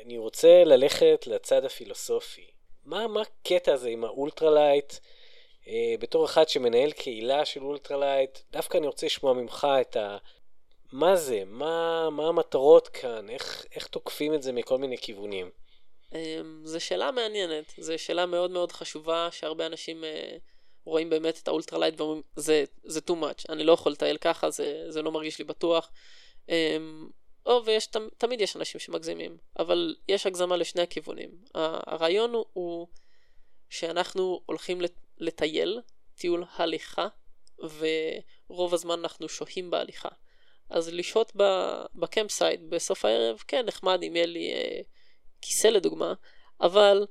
[0.06, 2.48] אני רוצה ללכת לצד הפילוסופי.
[2.86, 4.94] מה, מה הקטע הזה עם ה ultralight?
[5.64, 5.68] אה,
[6.00, 10.18] בתור אחד שמנהל קהילה של ultralight, דווקא אני רוצה לשמוע ממך את ה...
[10.92, 11.44] מה זה?
[11.46, 13.30] מה, מה המטרות כאן?
[13.30, 15.50] איך, איך תוקפים את זה מכל מיני כיוונים?
[16.14, 17.74] אמ, זו שאלה מעניינת.
[17.78, 20.40] זו שאלה מאוד מאוד חשובה, שהרבה אנשים אה,
[20.86, 24.50] רואים באמת את ה ultralight ואומרים, זה, זה too much, אני לא יכול לטייל ככה,
[24.50, 25.92] זה, זה לא מרגיש לי בטוח.
[26.48, 26.52] אמ,
[27.46, 31.30] או, ויש, תמיד יש אנשים שמגזימים, אבל יש הגזמה לשני הכיוונים.
[31.56, 32.88] הרעיון הוא, הוא
[33.70, 34.82] שאנחנו הולכים
[35.18, 35.82] לטייל,
[36.16, 37.08] טיול הליכה,
[37.60, 40.10] ורוב הזמן אנחנו שוהים בהליכה.
[40.70, 41.32] אז לשהות
[41.96, 44.82] ב campsite בסוף הערב, כן, נחמד אם יהיה לי אה,
[45.42, 46.14] כיסא לדוגמה,
[46.62, 47.08] אבל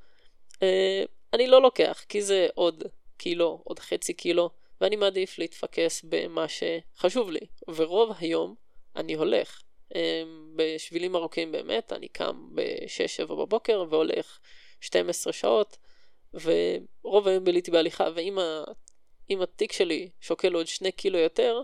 [0.63, 2.85] אה, אני לא לוקח, כי זה עוד
[3.17, 7.41] קילו, עוד חצי קילו, ואני מעדיף להתפקס במה שחשוב לי.
[7.69, 8.55] ורוב היום
[8.97, 9.63] אני הולך.
[9.95, 10.23] אה,
[10.57, 14.39] בשבילים ארוכים באמת, אני קם ב-6-7 בבוקר והולך
[14.81, 15.77] 12 שעות,
[16.35, 21.63] ורוב היום ביליתי בהליכה, ואם התיק שלי שוקל עוד 2 קילו יותר,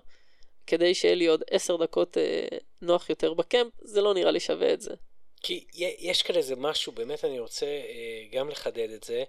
[0.67, 4.73] כדי שיהיה לי עוד עשר דקות אה, נוח יותר בקמפ, זה לא נראה לי שווה
[4.73, 4.95] את זה.
[5.43, 5.67] כי
[5.99, 9.25] יש כאן איזה משהו, באמת אני רוצה אה, גם לחדד את זה.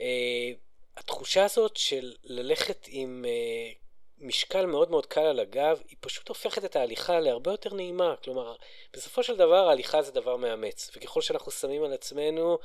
[0.00, 0.50] אה,
[0.96, 3.72] התחושה הזאת של ללכת עם אה,
[4.18, 8.14] משקל מאוד מאוד קל על הגב, היא פשוט הופכת את ההליכה להרבה יותר נעימה.
[8.24, 8.54] כלומר,
[8.92, 12.58] בסופו של דבר ההליכה זה דבר מאמץ, וככל שאנחנו שמים על עצמנו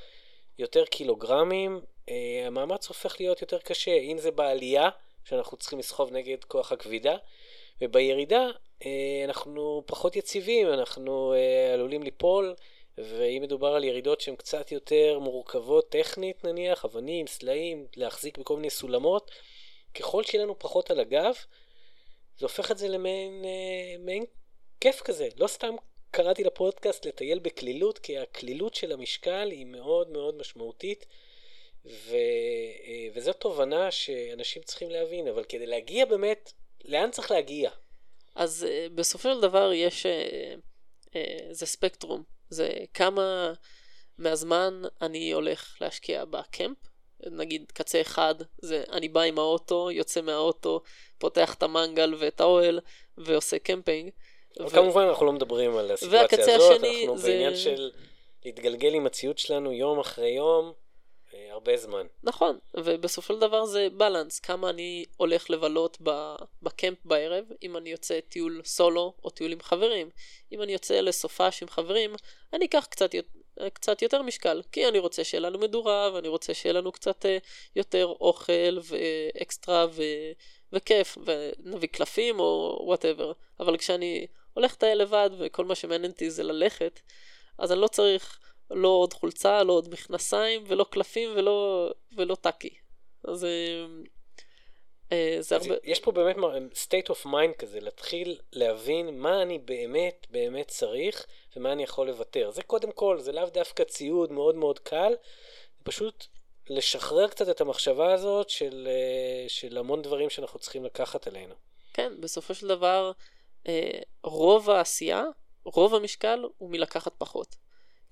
[0.59, 3.91] יותר קילוגרמים, אה, המאמץ הופך להיות יותר קשה.
[3.91, 4.89] אם זה בעלייה,
[5.25, 7.15] שאנחנו צריכים לסחוב נגד כוח הכבידה,
[7.81, 8.47] ובירידה
[8.85, 12.55] אה, אנחנו פחות יציבים, אנחנו אה, עלולים ליפול,
[12.97, 18.69] ואם מדובר על ירידות שהן קצת יותר מורכבות טכנית נניח, אבנים, סלעים, להחזיק בכל מיני
[18.69, 19.31] סולמות,
[19.93, 21.33] ככל שיהיה לנו פחות על הגב,
[22.37, 24.25] זה הופך את זה למעין אה, מעין
[24.79, 25.29] כיף כזה.
[25.37, 25.75] לא סתם
[26.11, 31.05] קראתי לפודקאסט לטייל בקלילות, כי הקלילות של המשקל היא מאוד מאוד משמעותית.
[31.85, 32.15] ו...
[33.13, 36.51] וזו תובנה שאנשים צריכים להבין, אבל כדי להגיע באמת
[36.85, 37.71] לאן צריך להגיע?
[38.35, 41.17] אז uh, בסופו של דבר יש uh,
[41.51, 43.53] זה ספקטרום, זה כמה
[44.17, 46.77] מהזמן אני הולך להשקיע בקמפ,
[47.31, 50.81] נגיד קצה אחד זה אני בא עם האוטו, יוצא מהאוטו,
[51.17, 52.79] פותח את המנגל ואת האוהל
[53.17, 54.11] ועושה קמפינג.
[54.59, 54.69] ו...
[54.69, 57.27] כמובן אנחנו לא מדברים על הסיטואציה הזאת, אנחנו זה...
[57.31, 57.91] בעניין של
[58.45, 60.73] להתגלגל עם הציוד שלנו יום אחרי יום.
[61.33, 62.07] אה, הרבה זמן.
[62.23, 65.97] נכון, ובסופו של דבר זה בלנס, כמה אני הולך לבלות
[66.61, 70.09] בקמפ בערב, אם אני יוצא טיול סולו או טיול עם חברים.
[70.51, 72.15] אם אני יוצא לסופש עם חברים,
[72.53, 73.09] אני אקח קצת,
[73.73, 77.37] קצת יותר משקל, כי אני רוצה שיהיה לנו מדורה, ואני רוצה שיהיה לנו קצת אה,
[77.75, 80.03] יותר אוכל ואקסטרה ו...
[80.73, 83.31] וכיף, ונביא קלפים או whatever.
[83.59, 86.99] אבל כשאני הולך לטייל לבד וכל מה שמעניין אותי זה ללכת,
[87.57, 88.39] אז אני לא צריך
[88.71, 92.75] לא עוד חולצה, לא עוד מכנסיים, ולא קלפים ולא, ולא טאקי.
[93.23, 93.85] אז אה, אה,
[95.39, 95.75] זה הרבה...
[95.83, 96.35] יש פה באמת
[96.73, 102.51] state of mind כזה, להתחיל להבין מה אני באמת באמת צריך ומה אני יכול לוותר.
[102.51, 105.13] זה קודם כל, זה לאו דווקא ציוד מאוד מאוד קל,
[105.83, 106.27] פשוט
[106.69, 111.55] לשחרר קצת את המחשבה הזאת של, אה, של המון דברים שאנחנו צריכים לקחת עלינו.
[111.93, 113.11] כן, בסופו של דבר,
[114.23, 115.23] רוב העשייה,
[115.65, 117.55] רוב המשקל הוא מלקחת פחות.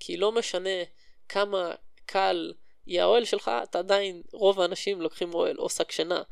[0.00, 0.84] כי לא משנה
[1.28, 1.74] כמה
[2.06, 2.52] קל
[2.86, 6.22] יהיה האוהל שלך, אתה עדיין, רוב האנשים לוקחים אוהל או שק שינה.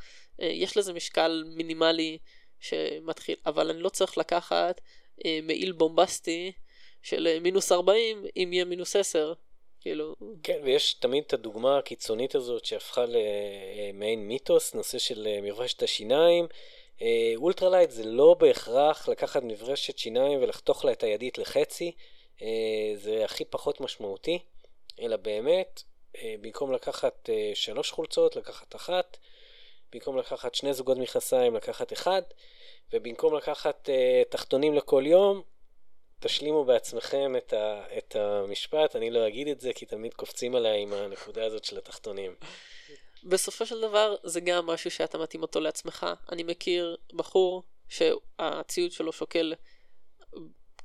[0.42, 2.18] אה, יש לזה משקל מינימלי
[2.61, 4.81] שמתחיל, אבל אני לא צריך לקחת
[5.24, 6.53] אה, מעיל בומבסטי
[7.03, 9.33] של אה, מינוס 40 אם יהיה מינוס 10.
[9.81, 10.14] כאילו...
[10.42, 16.46] כן, ויש תמיד את הדוגמה הקיצונית הזאת שהפכה למעין מיתוס, נושא של מברשת השיניים.
[17.37, 21.92] ultralight זה לא בהכרח לקחת מברשת שיניים ולחתוך לה את הידית לחצי.
[22.96, 24.38] זה הכי פחות משמעותי,
[25.01, 25.83] אלא באמת,
[26.40, 29.16] במקום לקחת שלוש חולצות, לקחת אחת,
[29.92, 32.22] במקום לקחת שני זוגות מכנסיים, לקחת אחד,
[32.92, 33.88] ובמקום לקחת
[34.31, 35.42] תחתונים לכל יום,
[36.20, 40.83] תשלימו בעצמכם את, ה, את המשפט, אני לא אגיד את זה, כי תמיד קופצים עליי
[40.83, 42.35] עם הנקודה הזאת של התחתונים.
[43.24, 46.07] בסופו של דבר, זה גם משהו שאתה מתאים אותו לעצמך.
[46.33, 49.55] אני מכיר בחור שהציוד שלו שוקל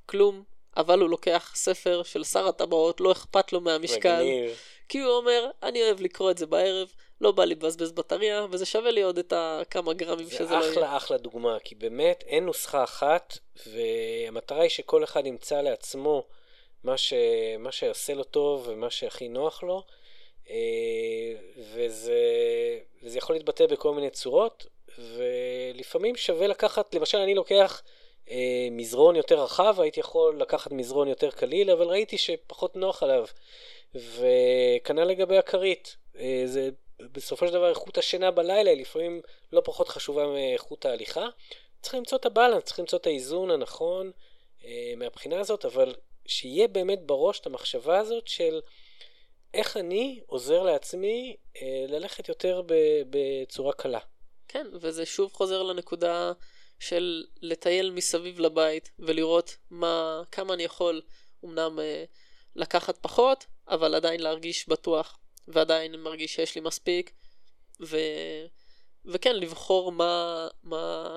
[0.06, 0.44] כלום,
[0.78, 4.16] אבל הוא לוקח ספר של שר הטבעות, לא אכפת לו מהמשקל.
[4.16, 4.58] מגניב.
[4.90, 8.66] כי הוא אומר, אני אוהב לקרוא את זה בערב, לא בא לי לבזבז בטריה, וזה
[8.66, 10.62] שווה לי עוד את הכמה גרמים שזה לא יהיה.
[10.62, 16.24] זה אחלה אחלה דוגמה, כי באמת אין נוסחה אחת, והמטרה היא שכל אחד ימצא לעצמו
[16.84, 17.14] מה, ש...
[17.60, 19.84] מה שיעשה לו טוב ומה שהכי נוח לו,
[20.50, 20.56] אה,
[21.74, 22.20] וזה,
[23.04, 24.66] וזה יכול להתבטא בכל מיני צורות,
[24.98, 27.82] ולפעמים שווה לקחת, למשל אני לוקח...
[28.30, 33.26] אה, מזרון יותר רחב, הייתי יכול לקחת מזרון יותר קליל, אבל ראיתי שפחות נוח עליו.
[33.96, 35.98] וכנ"ל לגבי הכרית.
[36.20, 36.70] אה, זה
[37.12, 41.28] בסופו של דבר איכות השינה בלילה היא לפעמים לא פחות חשובה מאיכות ההליכה.
[41.82, 44.12] צריך למצוא את הבלנס, צריך למצוא את האיזון הנכון
[44.66, 48.62] אה, מהבחינה הזאת, אבל שיהיה באמת בראש את המחשבה הזאת של
[49.54, 52.62] איך אני עוזר לעצמי אה, ללכת יותר
[53.10, 54.00] בצורה קלה.
[54.48, 56.32] כן, וזה שוב חוזר לנקודה
[56.80, 61.02] של לטייל מסביב לבית ולראות מה, כמה אני יכול
[61.46, 62.04] אמנם אה,
[62.56, 67.12] לקחת פחות, אבל עדיין להרגיש בטוח, ועדיין מרגיש שיש לי מספיק,
[67.82, 67.98] ו,
[69.06, 71.08] וכן, לבחור מה, מה,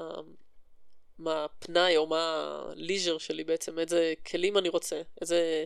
[1.19, 5.65] מה הפנאי או מה הליז'ר שלי בעצם, איזה כלים אני רוצה, איזה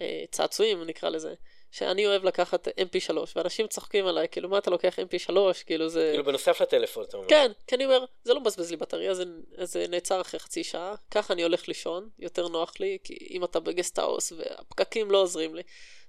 [0.00, 1.34] אה, צעצועים נקרא לזה.
[1.72, 5.34] שאני אוהב לקחת mp3, ואנשים צוחקים עליי, כאילו, מה אתה לוקח mp3,
[5.66, 6.08] כאילו זה...
[6.10, 7.28] כאילו בנוסף לטלפון, אתה אומר.
[7.28, 9.24] כן, כי אני אומר, זה לא מבזבז לי בטריה, זה,
[9.62, 13.60] זה נעצר אחרי חצי שעה, ככה אני הולך לישון, יותר נוח לי, כי אם אתה
[13.60, 15.62] בגסטהאוס והפקקים לא עוזרים לי,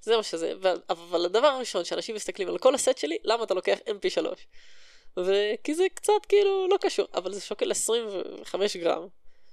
[0.04, 0.68] זה מה שזה, ו...
[0.90, 4.26] אבל הדבר הראשון שאנשים מסתכלים על כל הסט שלי, למה אתה לוקח mp3?
[5.18, 9.08] וכי זה קצת כאילו לא קשור, אבל זה שוקל 25 גרם,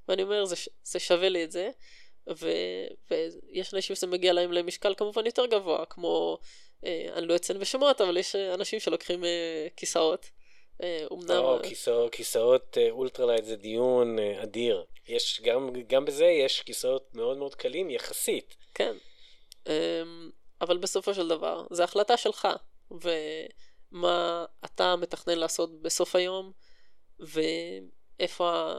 [0.09, 1.71] ואני אומר, זה, זה שווה לי את זה.
[2.29, 2.51] ו,
[3.11, 6.39] ויש אנשים שזה מגיע להם למשקל כמובן יותר גבוה, כמו,
[6.85, 10.31] אה, אני לא אציין בשמות, אבל יש אנשים שלוקחים אה, כיסאות.
[10.83, 11.31] אה, אומנם...
[11.31, 14.85] או, כיסאות, כיסאות אה, ultralight זה דיון אה, אדיר.
[15.09, 18.57] יש, גם, גם בזה יש כיסאות מאוד מאוד קלים יחסית.
[18.75, 18.97] כן.
[20.61, 22.49] אבל בסופו של דבר, זו החלטה שלך,
[22.91, 26.53] ומה אתה מתכנן לעשות בסוף היום,
[27.21, 28.73] ואיפה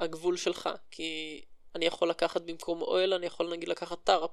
[0.00, 0.68] הגבול שלך.
[0.90, 1.42] כי
[1.74, 4.30] אני יכול לקחת במקום אוהל, אני יכול נגיד לקחת tarp,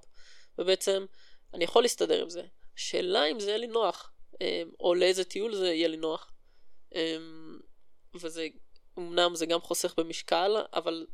[0.58, 1.06] ובעצם
[1.54, 2.44] אני יכול להסתדר עם זה.
[2.76, 6.34] שאלה אם זה יהיה לי נוח, אמ, או לאיזה טיול זה יהיה לי נוח.
[6.96, 7.60] אמ,
[8.16, 8.48] וזה,
[8.98, 11.06] אמנם זה גם חוסך במשקל, אבל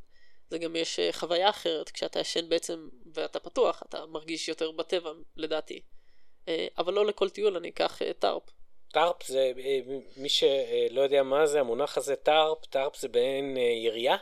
[0.50, 5.12] זה גם יש אה, חוויה אחרת, כשאתה ישן בעצם ואתה פתוח, אתה מרגיש יותר בטבע,
[5.36, 5.82] לדעתי.
[6.48, 8.44] אה, אבל לא לכל טיול אני אקח אה, טארפ.
[8.94, 9.52] טארפ זה,
[10.18, 14.18] מי שלא יודע מה זה המונח הזה, טארפ, טארפ זה בעין ירייה.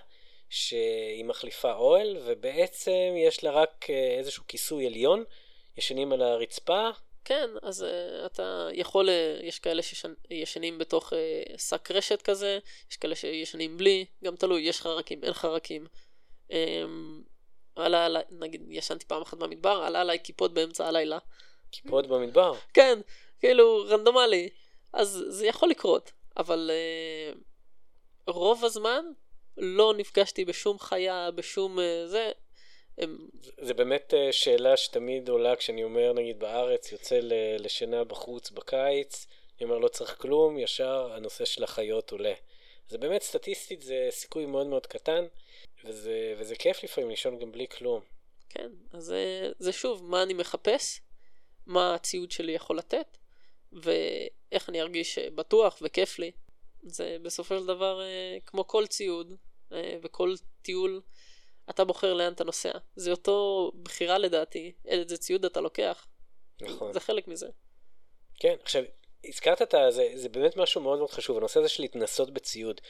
[0.50, 5.24] שהיא מחליפה אוהל, ובעצם יש לה רק איזשהו כיסוי עליון,
[5.78, 6.90] ישנים על הרצפה.
[7.26, 11.16] כן, אז uh, אתה יכול, uh, יש כאלה שישנים בתוך uh,
[11.58, 12.60] שק רשת כזה,
[12.92, 15.88] יש כאלה שישנים בלי, גם תלוי, יש חרקים, אין חרקים.
[16.50, 16.54] Um,
[17.76, 21.18] עלה עליי, נגיד, ישנתי פעם אחת במדבר, עלה עליי כיפות באמצע הלילה.
[21.72, 22.54] כיפות במדבר?
[22.74, 23.00] כן,
[23.40, 24.50] כאילו, רנדומלי.
[24.94, 26.72] אז זה יכול לקרות, אבל
[27.36, 27.38] uh,
[28.28, 29.06] רוב הזמן
[29.58, 32.32] לא נפגשתי בשום חיה, בשום uh, זה.
[32.98, 33.30] הם...
[33.58, 37.20] זה באמת uh, שאלה שתמיד עולה כשאני אומר, נגיד בארץ, יוצא
[37.60, 39.28] לשינה בחוץ בקיץ,
[39.58, 42.34] אני אומר לא צריך כלום, ישר הנושא של החיות עולה.
[42.90, 45.26] זה באמת סטטיסטית, זה סיכוי מאוד מאוד קטן.
[45.88, 48.02] וזה, וזה כיף לפעמים לישון גם בלי כלום.
[48.50, 51.02] כן, אז זה, זה שוב, מה אני מחפש,
[51.66, 53.18] מה הציוד שלי יכול לתת,
[53.72, 56.32] ואיך אני ארגיש בטוח וכיף לי.
[56.84, 59.34] זה בסופו של דבר אה, כמו כל ציוד
[59.72, 61.02] אה, וכל טיול,
[61.70, 62.72] אתה בוחר לאן אתה נוסע.
[62.96, 66.08] זה אותו בחירה לדעתי, איזה ציוד אתה לוקח.
[66.62, 66.94] נכון.
[66.94, 67.48] זה חלק מזה.
[68.40, 68.84] כן, עכשיו,
[69.26, 72.82] הזכרת את זה, זה באמת משהו מאוד מאוד חשוב, הנושא הזה של להתנסות בציוד.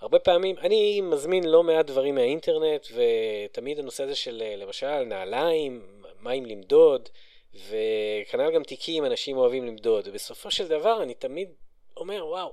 [0.00, 6.46] הרבה פעמים, אני מזמין לא מעט דברים מהאינטרנט, ותמיד הנושא הזה של למשל נעליים, מים
[6.46, 7.08] למדוד,
[7.54, 10.08] וכנ"ל גם תיקים, אנשים אוהבים למדוד.
[10.08, 11.48] ובסופו של דבר אני תמיד
[11.96, 12.52] אומר, וואו,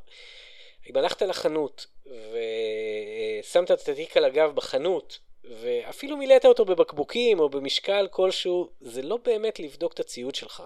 [0.90, 8.08] אם הלכת לחנות ושמת את התיק על הגב בחנות, ואפילו מילאת אותו בבקבוקים או במשקל
[8.12, 10.64] כלשהו, זה לא באמת לבדוק את הציוד שלך.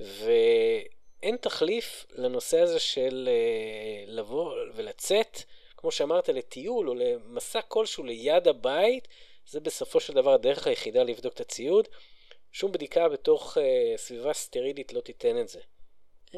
[0.00, 0.32] ו...
[1.22, 5.38] אין תחליף לנושא הזה של uh, לבוא ולצאת,
[5.76, 9.08] כמו שאמרת, לטיול או למסע כלשהו ליד הבית,
[9.46, 11.88] זה בסופו של דבר הדרך היחידה לבדוק את הציוד.
[12.52, 13.60] שום בדיקה בתוך uh,
[13.96, 15.60] סביבה סטרילית לא תיתן את זה.
[16.30, 16.36] Um,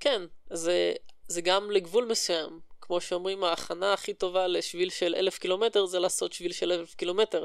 [0.00, 0.92] כן, זה,
[1.28, 2.60] זה גם לגבול מסוים.
[2.80, 7.44] כמו שאומרים, ההכנה הכי טובה לשביל של אלף קילומטר זה לעשות שביל של אלף קילומטר.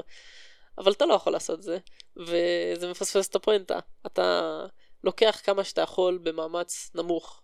[0.78, 1.78] אבל אתה לא יכול לעשות את זה,
[2.16, 3.78] וזה מפספס את הפואנטה.
[4.06, 4.66] אתה...
[5.04, 7.42] לוקח כמה שאתה יכול במאמץ נמוך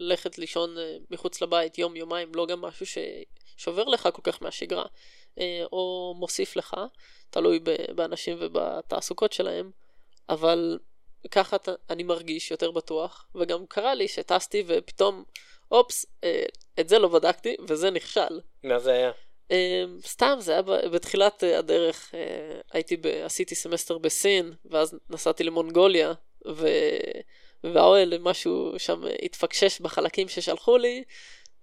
[0.00, 4.84] ללכת לישון אה, מחוץ לבית יום יומיים לא גם משהו ששובר לך כל כך מהשגרה
[5.38, 6.76] אה, או מוסיף לך
[7.30, 7.60] תלוי
[7.94, 9.70] באנשים ובתעסוקות שלהם
[10.28, 10.78] אבל
[11.30, 11.56] ככה
[11.90, 15.24] אני מרגיש יותר בטוח וגם קרה לי שטסתי ופתאום
[15.70, 16.44] אופס אה,
[16.80, 18.40] את זה לא בדקתי וזה נכשל.
[18.62, 19.10] מה זה היה?
[20.06, 22.14] סתם זה היה בתחילת הדרך
[22.72, 26.12] הייתי עשיתי סמסטר בסין ואז נסעתי למונגוליה
[26.48, 26.68] ו...
[27.64, 31.04] והאוהל, משהו שם התפקשש בחלקים ששלחו לי,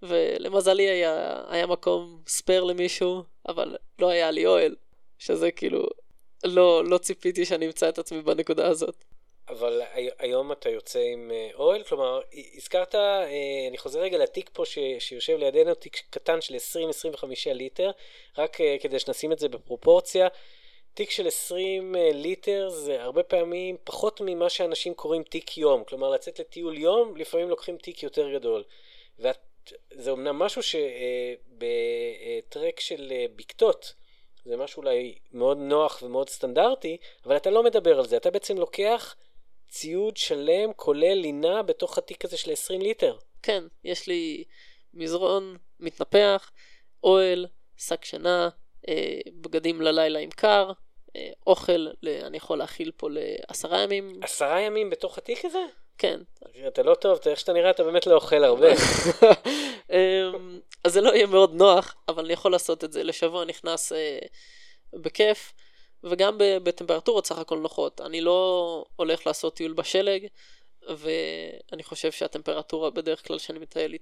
[0.02, 4.74] ולמזלי היה, היה מקום spare למישהו, אבל לא היה לי אוהל,
[5.18, 5.86] שזה כאילו,
[6.44, 9.04] לא, לא ציפיתי שאני אמצא את עצמי בנקודה הזאת.
[9.48, 9.82] אבל
[10.18, 11.82] היום אתה יוצא עם אה, אוהל?
[11.82, 12.20] כלומר,
[12.56, 13.26] הזכרת, אה,
[13.68, 17.90] אני חוזר רגע לתיק פה ש, שיושב לידינו, תיק קטן של 20-25 ליטר,
[18.38, 20.28] רק אה, כדי שנשים את זה בפרופורציה.
[20.94, 25.84] תיק של 20 אה, ליטר זה הרבה פעמים פחות ממה שאנשים קוראים תיק יום.
[25.84, 28.64] כלומר, לצאת לטיול יום, לפעמים לוקחים תיק יותר גדול.
[29.18, 30.62] וזה אמנם משהו
[31.52, 33.94] שבטרק של אה, בקתות,
[34.44, 38.16] זה משהו אולי מאוד נוח ומאוד סטנדרטי, אבל אתה לא מדבר על זה.
[38.16, 39.16] אתה בעצם לוקח
[39.68, 43.16] ציוד שלם, כולל לינה, בתוך התיק הזה של 20 ליטר.
[43.42, 44.44] כן, יש לי
[44.94, 46.50] מזרון מתנפח,
[47.04, 48.48] אוהל, שק שינה,
[48.88, 50.72] אה, בגדים ללילה עם קר,
[51.16, 51.86] אה, אוכל,
[52.22, 54.20] אני יכול להכיל פה לעשרה ימים.
[54.22, 55.64] עשרה ימים בתוך התיק הזה?
[55.98, 56.20] כן.
[56.68, 58.68] אתה לא טוב, איך שאתה נראה, אתה באמת לא אוכל הרבה.
[59.92, 63.92] אמ, אז זה לא יהיה מאוד נוח, אבל אני יכול לעשות את זה לשבוע נכנס
[63.92, 64.18] אה,
[64.92, 65.52] בכיף,
[66.04, 68.00] וגם בטמפרטורות סך הכל נוחות.
[68.00, 70.26] אני לא הולך לעשות טיול בשלג,
[70.88, 73.96] ואני חושב שהטמפרטורה בדרך כלל שאני מטייל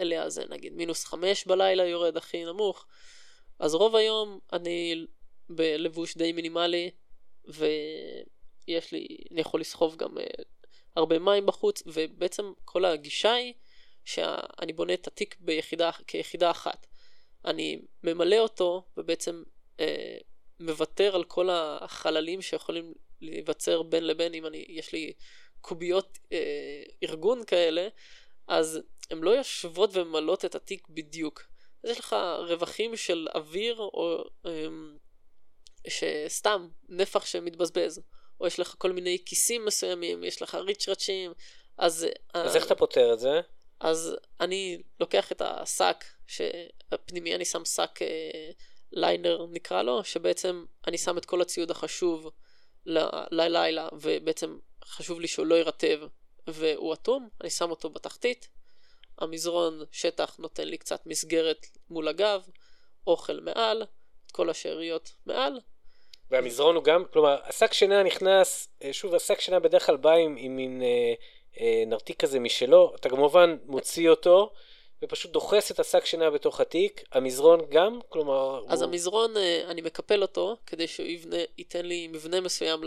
[0.00, 2.86] אליה זה נגיד מינוס חמש בלילה יורד הכי נמוך.
[3.58, 5.06] אז רוב היום אני
[5.50, 6.90] בלבוש די מינימלי,
[7.48, 10.42] ויש לי, אני יכול לסחוב גם uh,
[10.96, 13.54] הרבה מים בחוץ, ובעצם כל הגישה היא
[14.04, 16.86] שאני בונה את התיק ביחידה, כיחידה אחת.
[17.44, 19.42] אני ממלא אותו, ובעצם
[19.76, 19.82] uh,
[20.60, 25.12] מוותר על כל החללים שיכולים להיווצר בין לבין, אם אני, יש לי
[25.60, 26.28] קוביות uh,
[27.02, 27.88] ארגון כאלה,
[28.48, 28.80] אז
[29.10, 31.42] הן לא יושבות וממלאות את התיק בדיוק.
[31.84, 34.48] אז יש לך רווחים של אוויר או um,
[35.88, 38.00] שסתם נפח שמתבזבז,
[38.40, 41.32] או יש לך כל מיני כיסים מסוימים, יש לך ריצ'רצ'ים,
[41.78, 42.06] אז...
[42.34, 43.40] אז איך אתה פותר את זה?
[43.80, 48.50] אז אני לוקח את השק, שהפנימי אני שם שק אה,
[48.92, 52.30] ליינר נקרא לו, שבעצם אני שם את כל הציוד החשוב
[53.30, 56.00] ללילה, ובעצם חשוב לי שהוא לא יירטב
[56.46, 58.48] והוא אטום, אני שם אותו בתחתית.
[59.18, 62.48] המזרון שטח נותן לי קצת מסגרת מול הגב,
[63.06, 63.82] האוכל מעל,
[64.30, 65.60] את כל השאריות מעל.
[66.30, 70.36] והמזרון הוא גם, כלומר, השק שינה נכנס, אה, שוב, השק שינה בדרך כלל בא עם,
[70.38, 71.14] עם מין אה,
[71.60, 74.52] אה, נרתיק כזה משלו, אתה כמובן מוציא אותו.
[75.02, 78.64] ופשוט דוחס את השק שינה בתוך התיק, המזרון גם, כלומר...
[78.68, 78.90] אז הוא...
[78.90, 82.80] המזרון, אה, אני מקפל אותו כדי שהוא יבנה, ייתן לי מבנה מסוים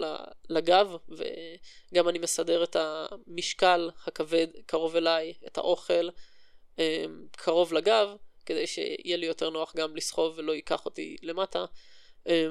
[0.50, 6.10] לגב, וגם אני מסדר את המשקל הכבד קרוב אליי, את האוכל
[6.80, 8.10] אה, קרוב לגב,
[8.46, 11.66] כדי שיהיה לי יותר נוח גם לסחוב ולא ייקח אותי למטה.
[12.28, 12.48] אה,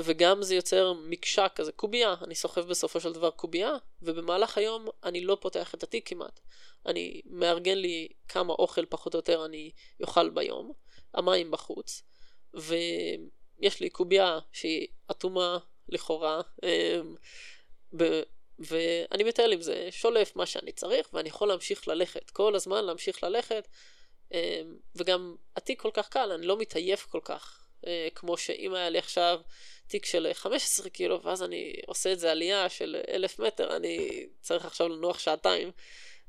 [0.00, 5.20] וגם זה יוצר מקשה כזה, קובייה, אני סוחב בסופו של דבר קובייה, ובמהלך היום אני
[5.20, 6.40] לא פותח את התיק כמעט.
[6.86, 9.70] אני מארגן לי כמה אוכל פחות או יותר אני
[10.02, 10.72] אוכל ביום,
[11.14, 12.02] המים בחוץ,
[12.54, 15.58] ויש לי קובייה שהיא אטומה
[15.88, 17.14] לכאורה, אמ,
[18.58, 23.24] ואני מטייל עם זה, שולף מה שאני צריך, ואני יכול להמשיך ללכת, כל הזמן להמשיך
[23.24, 23.72] ללכת, אמ,
[24.96, 28.98] וגם התיק כל כך קל, אני לא מתעייף כל כך, אה, כמו שאם היה לי
[28.98, 29.40] עכשיו
[29.86, 34.64] תיק של 15 קילו, ואז אני עושה את זה עלייה של אלף מטר, אני צריך
[34.64, 35.70] עכשיו לנוח שעתיים.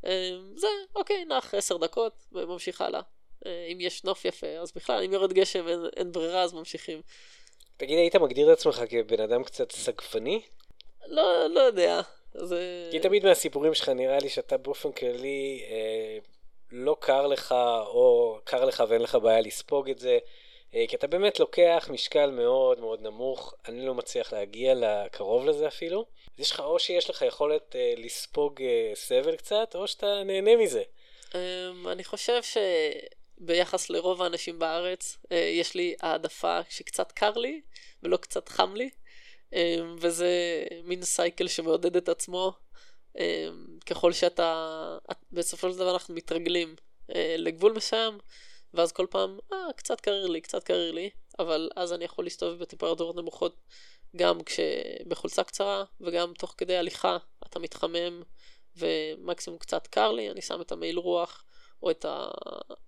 [0.05, 3.01] אה, זה, אוקיי, נח עשר דקות וממשיך הלאה.
[3.45, 7.01] אה, אם יש נוף יפה, אז בכלל, אם יורד גשם, אין, אין ברירה, אז ממשיכים.
[7.77, 10.41] תגיד, היית מגדיר את עצמך כבן אדם קצת סגפני?
[11.07, 12.01] לא, לא יודע.
[12.33, 12.89] זה...
[12.91, 16.17] כי תמיד מהסיפורים שלך נראה לי שאתה באופן כללי אה,
[16.77, 17.51] לא קר לך,
[17.87, 20.19] או קר לך ואין לך בעיה לספוג את זה.
[20.75, 25.67] אה, כי אתה באמת לוקח משקל מאוד מאוד נמוך, אני לא מצליח להגיע לקרוב לזה
[25.67, 26.05] אפילו.
[26.33, 30.55] אז יש לך, או שיש לך יכולת uh, לספוג uh, סבל קצת, או שאתה נהנה
[30.55, 30.83] מזה.
[31.31, 31.35] Um,
[31.91, 37.61] אני חושב שביחס לרוב האנשים בארץ, יש לי העדפה שקצת קר לי,
[38.03, 38.89] ולא קצת חם לי,
[39.51, 39.55] um,
[39.99, 42.64] וזה מין סייקל שמעודד את עצמו.
[43.15, 44.97] Um, ככל שאתה,
[45.31, 46.75] בסופו של דבר אנחנו מתרגלים
[47.11, 48.17] uh, לגבול מסוים,
[48.73, 51.09] ואז כל פעם, אה, קצת קריר לי, קצת קריר לי,
[51.39, 53.55] אבל אז אני יכול להסתובב בטמפרטורות נמוכות
[54.15, 58.23] גם כשבחולצה קצרה, וגם תוך כדי הליכה אתה מתחמם,
[58.77, 61.43] ומקסימום קצת קר לי, אני שם את המעיל רוח,
[61.83, 62.05] או את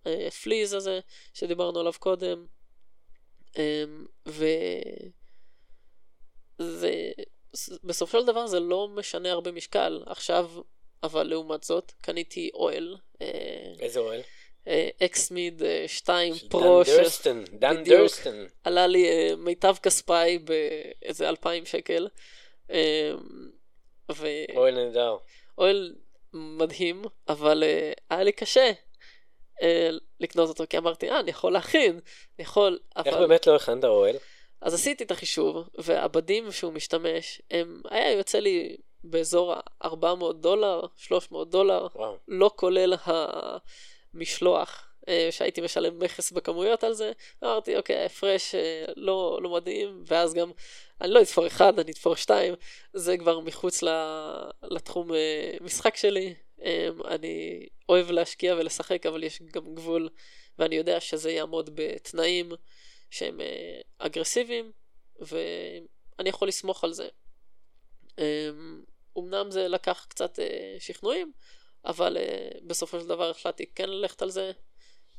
[0.05, 0.99] הפליז הזה
[1.33, 2.45] שדיברנו עליו קודם,
[3.57, 4.45] אמ, ו...
[6.57, 7.11] זה...
[7.83, 10.03] בסופו של דבר זה לא משנה הרבה משקל.
[10.05, 10.49] עכשיו,
[11.03, 12.97] אבל לעומת זאת, קניתי אוהל.
[13.21, 13.27] אה,
[13.79, 14.21] איזה אוהל?
[15.03, 16.83] אקסמיד 2 פרו.
[16.83, 18.45] דן דרסטון, דן דרסטון.
[18.63, 22.07] עלה לי אה, מיטב כספי באיזה 2,000 שקל.
[22.71, 23.11] אה,
[24.55, 25.17] אוהל נהדר.
[25.57, 25.95] אוהל
[26.33, 28.71] מדהים, אבל אה, היה לי קשה
[30.19, 32.79] לקנות אותו, כי אמרתי, אה, אני יכול להכין, אני יכול...
[33.05, 34.15] איך באמת לא הכנת אוהל?
[34.61, 41.49] אז עשיתי את החישוב, והבדים שהוא משתמש, הם, היה יוצא לי באזור ה-400 דולר, 300
[41.49, 42.17] דולר, וואו.
[42.27, 43.27] לא כולל ה...
[44.17, 47.11] משלוח אה, שהייתי משלם מכס בכמויות על זה,
[47.43, 50.03] אמרתי אוקיי ההפרש אה, לא, לא מדהים.
[50.07, 50.51] ואז גם
[51.01, 52.53] אני לא אתפור אחד אני אתפור שתיים.
[52.93, 53.83] זה כבר מחוץ
[54.63, 56.33] לתחום אה, משחק שלי.
[57.07, 60.09] אני אוהב להשקיע ולשחק אבל יש גם גבול
[60.59, 62.51] ואני יודע שזה יעמוד בתנאים
[63.09, 63.39] שהם
[63.97, 64.71] אגרסיביים
[65.19, 67.07] ואני יכול לסמוך על זה.
[69.17, 70.39] אמנם זה לקח קצת
[70.79, 71.31] שכנועים
[71.87, 74.51] אבל uh, בסופו של דבר החלטתי כן ללכת על זה,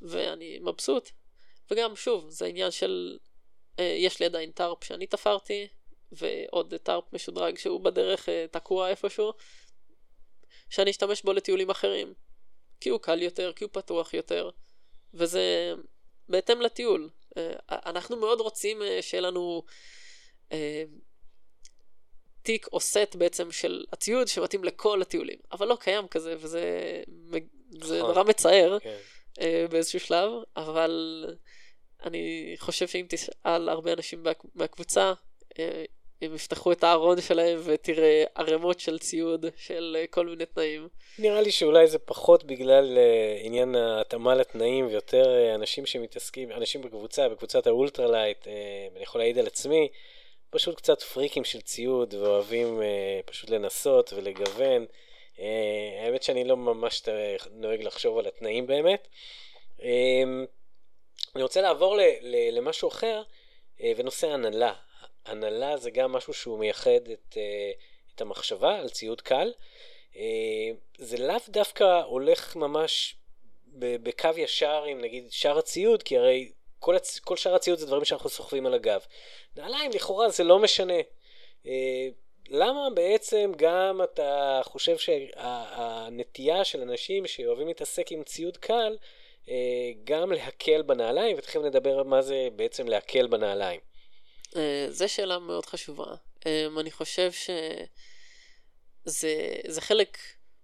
[0.03, 1.11] ואני מבסוט.
[1.70, 3.18] וגם, שוב, זה עניין של...
[3.78, 5.68] יש לי עדיין טארפ שאני תפרתי,
[6.12, 9.32] ועוד טארפ משודרג שהוא בדרך תקוע איפשהו,
[10.70, 12.14] שאני אשתמש בו לטיולים אחרים.
[12.80, 14.51] כי הוא קל יותר, כי הוא פתוח יותר,
[15.14, 15.74] וזה
[16.28, 17.11] בהתאם לטיול.
[17.31, 19.62] Uh, אנחנו מאוד רוצים uh, שיהיה לנו...
[20.51, 20.55] Uh,
[22.43, 26.62] תיק או סט בעצם של הציוד שמתאים לכל הטיולים, אבל לא קיים כזה, וזה
[27.81, 28.11] זה נכון.
[28.11, 28.97] נורא מצער כן.
[29.70, 31.24] באיזשהו שלב, אבל
[32.05, 35.12] אני חושב שאם תשאל הרבה אנשים מה, מהקבוצה,
[36.22, 40.88] הם יפתחו את הארון שלהם ותראה ערימות של ציוד של אה, כל מיני תנאים.
[41.18, 46.82] נראה לי שאולי זה פחות בגלל אה, עניין ההתאמה לתנאים ויותר אה, אנשים שמתעסקים, אנשים
[46.82, 48.49] בקבוצה, בקבוצת ה ultralight, אה,
[48.96, 49.88] אני יכול להעיד על עצמי,
[50.50, 54.86] פשוט קצת פריקים של ציוד ואוהבים אה, פשוט לנסות ולגוון.
[55.40, 57.02] אה, האמת שאני לא ממש
[57.50, 59.08] נוהג לחשוב על התנאים באמת.
[59.82, 60.22] אה,
[61.34, 63.22] אני רוצה לעבור ל, ל, למשהו אחר,
[63.82, 64.72] אה, ונושא הנהלה.
[65.26, 67.70] הנהלה זה גם משהו שהוא מייחד את, אה,
[68.14, 69.52] את המחשבה על ציוד קל.
[70.16, 73.14] אה, זה לאו דווקא הולך ממש
[73.76, 77.18] בקו ישר עם נגיד שאר הציוד, כי הרי כל, הצ...
[77.18, 79.00] כל שאר הציוד זה דברים שאנחנו סוחבים על הגב.
[79.56, 81.00] נעליים לכאורה זה לא משנה.
[81.66, 82.08] אה,
[82.48, 88.96] למה בעצם גם אתה חושב שהנטייה של אנשים שאוהבים להתעסק עם ציוד קל
[90.04, 93.80] גם להקל בנעליים, ותכף נדבר מה זה בעצם להקל בנעליים.
[94.88, 96.14] זו שאלה מאוד חשובה.
[96.80, 97.30] אני חושב
[99.07, 100.18] שזה חלק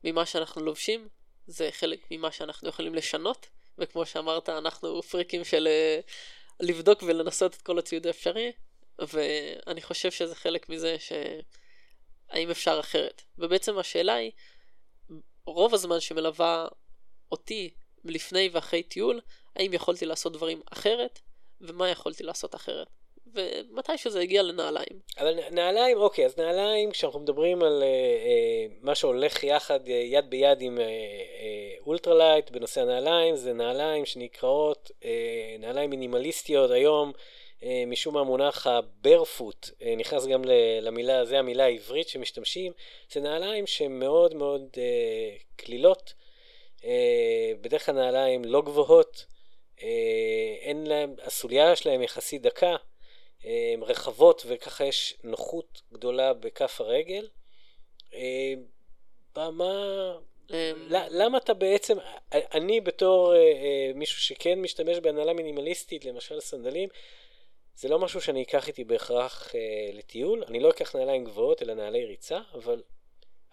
[0.05, 1.09] ממה שאנחנו לובשים,
[1.47, 3.47] זה חלק ממה שאנחנו יכולים לשנות,
[3.79, 5.69] וכמו שאמרת, אנחנו פריקים של
[6.61, 8.53] לבדוק ולנסות את כל הציוד האפשרי,
[8.99, 13.23] ואני חושב שזה חלק מזה שהאם אפשר אחרת.
[13.39, 14.31] ובעצם השאלה היא,
[15.47, 16.69] רוב הזמן שמלווה
[17.33, 17.75] אותי
[18.05, 19.21] לפני ואחרי טיול,
[19.57, 21.21] האם יכולתי לעשות דברים אחרת,
[21.61, 22.89] ומה יכולתי לעשות אחרת.
[23.35, 25.01] ומתי שזה הגיע לנעליים.
[25.19, 30.31] אבל נעליים, אוקיי, אז נעליים, כשאנחנו מדברים על אה, אה, מה שהולך יחד, אה, יד
[30.31, 37.13] ביד עם אה, אה, ultralight בנושא הנעליים, זה נעליים שנקראות אה, נעליים מינימליסטיות היום.
[37.65, 40.43] אה, משום המונח הברפוט אה, נכנס גם
[40.83, 42.73] למילה, זה המילה העברית שמשתמשים,
[43.13, 46.15] זה נעליים שהן מאוד מאוד אה, קלילות,
[47.61, 49.27] בדרך כלל נעליים לא גבוהות,
[50.61, 52.77] אין להם, הסוליה שלהם יחסית דקה,
[53.83, 57.29] רחבות וככה יש נוחות גדולה בכף הרגל.
[59.37, 60.15] מה...
[60.91, 61.97] למה אתה בעצם,
[62.33, 63.35] אני בתור
[63.95, 66.89] מישהו שכן משתמש בהנעלה מינימליסטית, למשל סנדלים,
[67.77, 69.61] זה לא משהו שאני אקח איתי בהכרח אה,
[69.93, 72.83] לטיול, אני לא אקח נעליים גבוהות, אלא נעלי ריצה, אבל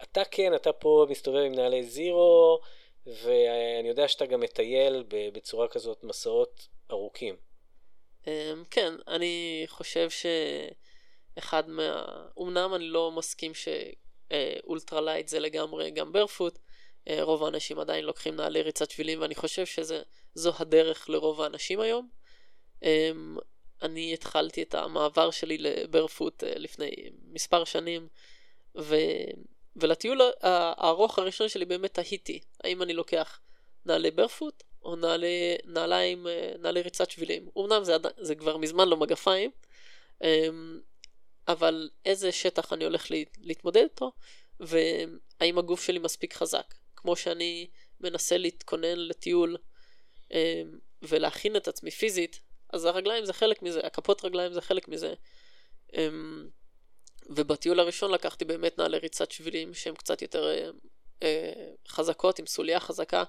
[0.02, 2.58] אתה כן, אתה פה מסתובב עם נעלי Xero,
[3.06, 7.36] ואני יודע שאתה גם מטייל בצורה כזאת מסעות ארוכים.
[8.26, 12.04] אמ, כן, אני חושב שאחד מה...
[12.38, 16.58] אמנם אני לא מסכים ש ultralight זה לגמרי גם barefoot,
[17.08, 22.08] אה, רוב האנשים עדיין לוקחים נעלי ריצת שבילים, ואני חושב שזו הדרך לרוב האנשים היום.
[22.82, 23.36] אמ,
[23.82, 26.90] אני התחלתי את המעבר שלי לברפוט אה, לפני
[27.32, 28.08] מספר שנים,
[28.78, 28.96] ו...
[29.76, 33.40] ולטיול הארוך הראשון שלי באמת תהיתי, האם אני לוקח
[33.86, 37.48] נעלי ברפוט או נעלי, נעליים, אה, נעלי ריצת שבילים.
[37.58, 39.50] אמנם זה, זה כבר מזמן לא מגפיים,
[40.22, 40.80] אמ,
[41.48, 43.06] אבל איזה שטח אני הולך
[43.40, 44.12] להתמודד איתו,
[44.60, 46.74] והאם הגוף שלי מספיק חזק.
[46.96, 47.66] כמו שאני
[48.00, 49.56] מנסה להתכונן לטיול
[50.30, 50.38] אמ,
[51.02, 52.40] ולהכין את עצמי פיזית
[52.72, 55.14] אז הרגליים זה חלק מזה, הכפות רגליים זה חלק מזה.
[55.96, 56.48] אמ,
[57.26, 60.70] ובטיול הראשון לקחתי באמת נעלי ריצת שבילים שהן קצת יותר אה,
[61.22, 61.52] אה,
[61.88, 63.24] חזקות, עם סוליה חזקה,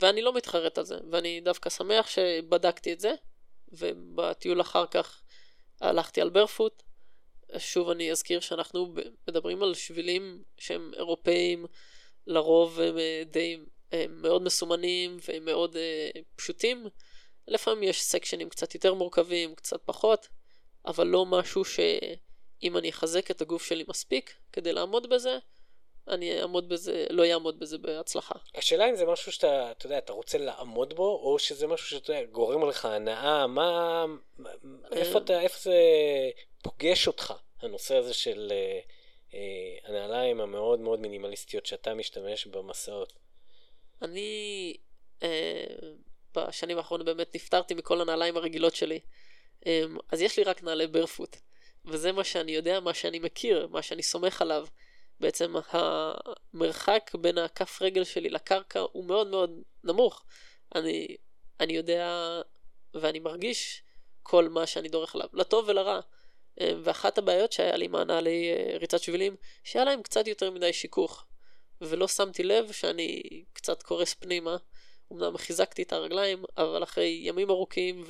[0.00, 3.14] ואני לא מתחרט על זה, ואני דווקא שמח שבדקתי את זה,
[3.72, 5.22] ובטיול אחר כך
[5.80, 6.82] הלכתי על ברפוט.
[7.58, 8.94] שוב אני אזכיר שאנחנו
[9.28, 11.66] מדברים על שבילים שהם אירופאים,
[12.26, 13.58] לרוב הם אה, די
[13.92, 15.76] הם מאוד מסומנים ומאוד
[16.36, 16.86] פשוטים.
[17.48, 20.28] לפעמים יש סקשנים קצת יותר מורכבים, קצת פחות,
[20.86, 25.38] אבל לא משהו שאם אני אחזק את הגוף שלי מספיק כדי לעמוד בזה,
[26.08, 28.34] אני אעמוד בזה, לא אעמוד בזה בהצלחה.
[28.54, 32.12] השאלה אם זה משהו שאתה, אתה יודע, אתה רוצה לעמוד בו, או שזה משהו שאתה
[32.12, 34.04] יודע, גורם לך הנאה, מה,
[34.92, 35.80] איפה אתה, איפה זה
[36.62, 38.80] פוגש אותך, הנושא הזה של אה,
[39.34, 43.12] אה, הנעליים המאוד מאוד מינימליסטיות שאתה משתמש במסעות?
[44.02, 44.76] אני,
[45.22, 45.64] אה,
[46.34, 49.00] בשנים האחרונות באמת נפטרתי מכל הנעליים הרגילות שלי.
[49.66, 51.36] אמ, אז יש לי רק נעלי ברפוט.
[51.84, 54.66] וזה מה שאני יודע, מה שאני מכיר, מה שאני סומך עליו.
[55.20, 60.24] בעצם המרחק בין הכף רגל שלי לקרקע הוא מאוד מאוד נמוך.
[60.74, 61.16] אני,
[61.60, 62.10] אני יודע
[62.94, 63.82] ואני מרגיש
[64.22, 66.00] כל מה שאני דורך עליו, לטוב ולרע.
[66.60, 70.72] אמ, ואחת הבעיות שהיה לי עם הנעלי אה, ריצת שבילים, שהיה להם קצת יותר מדי
[70.72, 71.24] שיכוך.
[71.80, 74.56] ולא שמתי לב שאני קצת קורס פנימה.
[75.12, 78.04] אמנם חיזקתי את הרגליים, אבל אחרי ימים ארוכים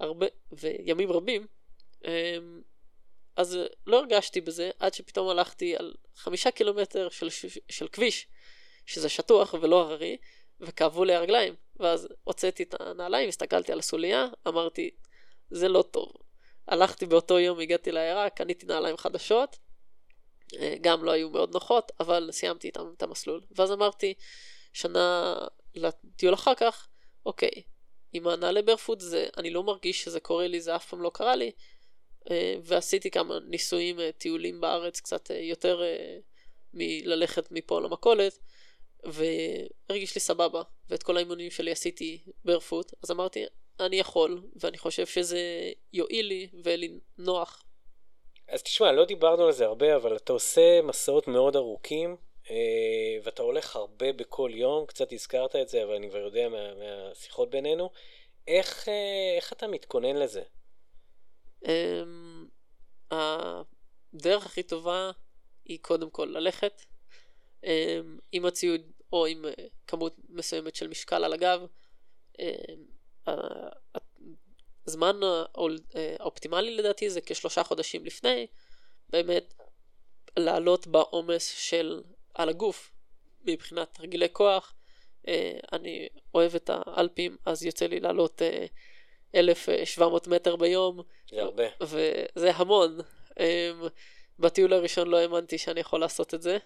[0.00, 1.46] והרבה, וימים רבים,
[2.04, 2.62] אמ,
[3.36, 7.28] אז לא הרגשתי בזה עד שפתאום הלכתי על חמישה קילומטר של,
[7.68, 8.26] של כביש,
[8.86, 10.16] שזה שטוח ולא הררי,
[10.60, 11.54] וכאבו לי הרגליים.
[11.80, 14.90] ואז הוצאתי את הנעליים, הסתכלתי על הסוליה, אמרתי,
[15.50, 16.12] זה לא טוב.
[16.68, 19.56] הלכתי באותו יום, הגעתי לעיירה, קניתי נעליים חדשות,
[20.56, 23.40] אה, גם לא היו מאוד נוחות, אבל סיימתי איתם את המסלול.
[23.56, 24.14] ואז אמרתי,
[24.72, 25.34] שנה
[25.74, 26.88] לטיול אחר כך,
[27.26, 27.62] אוקיי,
[28.12, 31.36] עם הנעלי ברפוט זה, אני לא מרגיש שזה קורה לי, זה אף פעם לא קרה
[31.36, 31.50] לי, אה,
[32.62, 35.82] ועשיתי כמה ניסויים, אה, טיולים בארץ, קצת אה, יותר
[36.74, 38.38] מללכת מפה למכולת,
[39.04, 43.44] והרגיש לי סבבה, ואת כל האימונים שלי עשיתי ברפוט, אז אמרתי,
[43.80, 45.40] אני יכול, ואני חושב שזה
[45.92, 47.64] יועיל לי ולי נוח.
[48.48, 52.16] אז תשמע, לא דיברנו על זה הרבה, אבל אתה עושה מסעות מאוד ארוכים,
[52.50, 52.56] אה,
[53.22, 57.50] ואתה הולך הרבה בכל יום, קצת הזכרת את זה, אבל אני כבר יודע מה, מהשיחות
[57.50, 57.90] בינינו.
[58.48, 60.42] איך, אה, איך אתה מתכונן לזה?
[61.64, 62.46] אמ,
[63.10, 65.10] הדרך הכי טובה
[65.64, 66.82] היא קודם כל ללכת.
[67.64, 68.80] אמ, עם הציוד
[69.12, 69.44] או עם
[69.86, 71.66] כמות מסוימת של משקל על הגב.
[74.86, 75.20] הזמן
[76.20, 78.46] האופטימלי לדעתי זה כשלושה חודשים לפני,
[79.10, 79.54] באמת
[80.36, 82.02] לעלות בעומס של
[82.34, 82.92] על הגוף
[83.44, 84.74] מבחינת רגילי כוח.
[85.72, 88.42] אני אוהב את האלפים, אז יוצא לי לעלות
[89.34, 91.00] 1,700 מטר ביום.
[91.30, 91.64] זה הרבה.
[91.80, 92.98] וזה המון.
[94.38, 96.58] בטיול הראשון לא האמנתי שאני יכול לעשות את זה,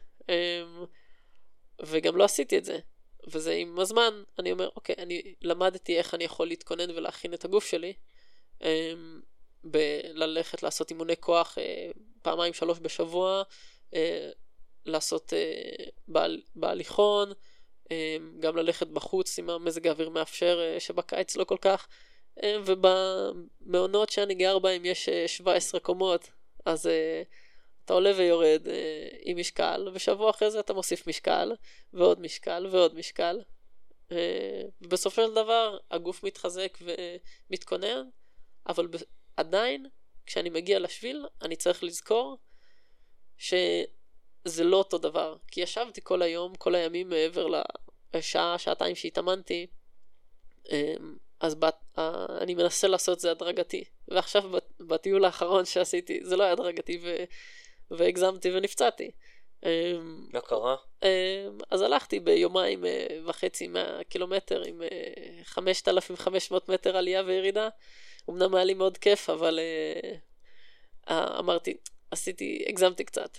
[1.83, 2.79] וגם לא עשיתי את זה.
[3.27, 7.67] וזה עם הזמן, אני אומר, אוקיי, אני למדתי איך אני יכול להתכונן ולהכין את הגוף
[7.67, 7.93] שלי,
[9.65, 11.59] בללכת לעשות אימוני כוח
[12.23, 13.43] פעמיים שלוש בשבוע,
[14.87, 15.33] לעשות
[16.57, 17.33] בהליכון,
[18.41, 21.89] גם ללכת בחוץ אם המזג האוויר מאפשר, שבקיץ לא כל כך.
[22.45, 26.31] ובמעונות שאני גר בהם יש 17 קומות,
[26.65, 26.91] אז
[27.85, 28.67] אתה עולה ויורד
[29.23, 31.53] עם משקל, ושבוע אחרי זה אתה מוסיף משקל,
[31.93, 33.43] ועוד משקל, ועוד משקל.
[34.81, 36.79] ובסופו של דבר הגוף מתחזק
[37.51, 38.09] ומתכונן,
[38.69, 38.89] אבל
[39.37, 39.87] עדיין,
[40.27, 42.39] כשאני מגיע לשביל, אני צריך לזכור
[43.39, 45.37] שזה לא אותו דבר.
[45.51, 47.47] כי ישבתי כל היום, כל הימים מעבר
[48.15, 49.67] לשעה, שעתיים שהתאמנתי,
[51.41, 52.01] אז בת, uh,
[52.41, 53.85] אני מנסה לעשות את זה הדרגתי.
[54.09, 54.43] ועכשיו
[54.81, 57.17] בטיול האחרון שעשיתי, זה לא היה הדרגתי ו,
[57.91, 59.11] והגזמתי ונפצעתי.
[60.33, 60.77] מה קרה?
[61.71, 62.87] אז הלכתי ביומיים uh,
[63.29, 67.69] וחצי מהקילומטר עם uh, 5,500 מטר עלייה וירידה.
[68.31, 69.59] אמנם היה לי מאוד כיף, אבל
[71.09, 71.77] uh, אמרתי,
[72.11, 73.39] עשיתי, הגזמתי קצת.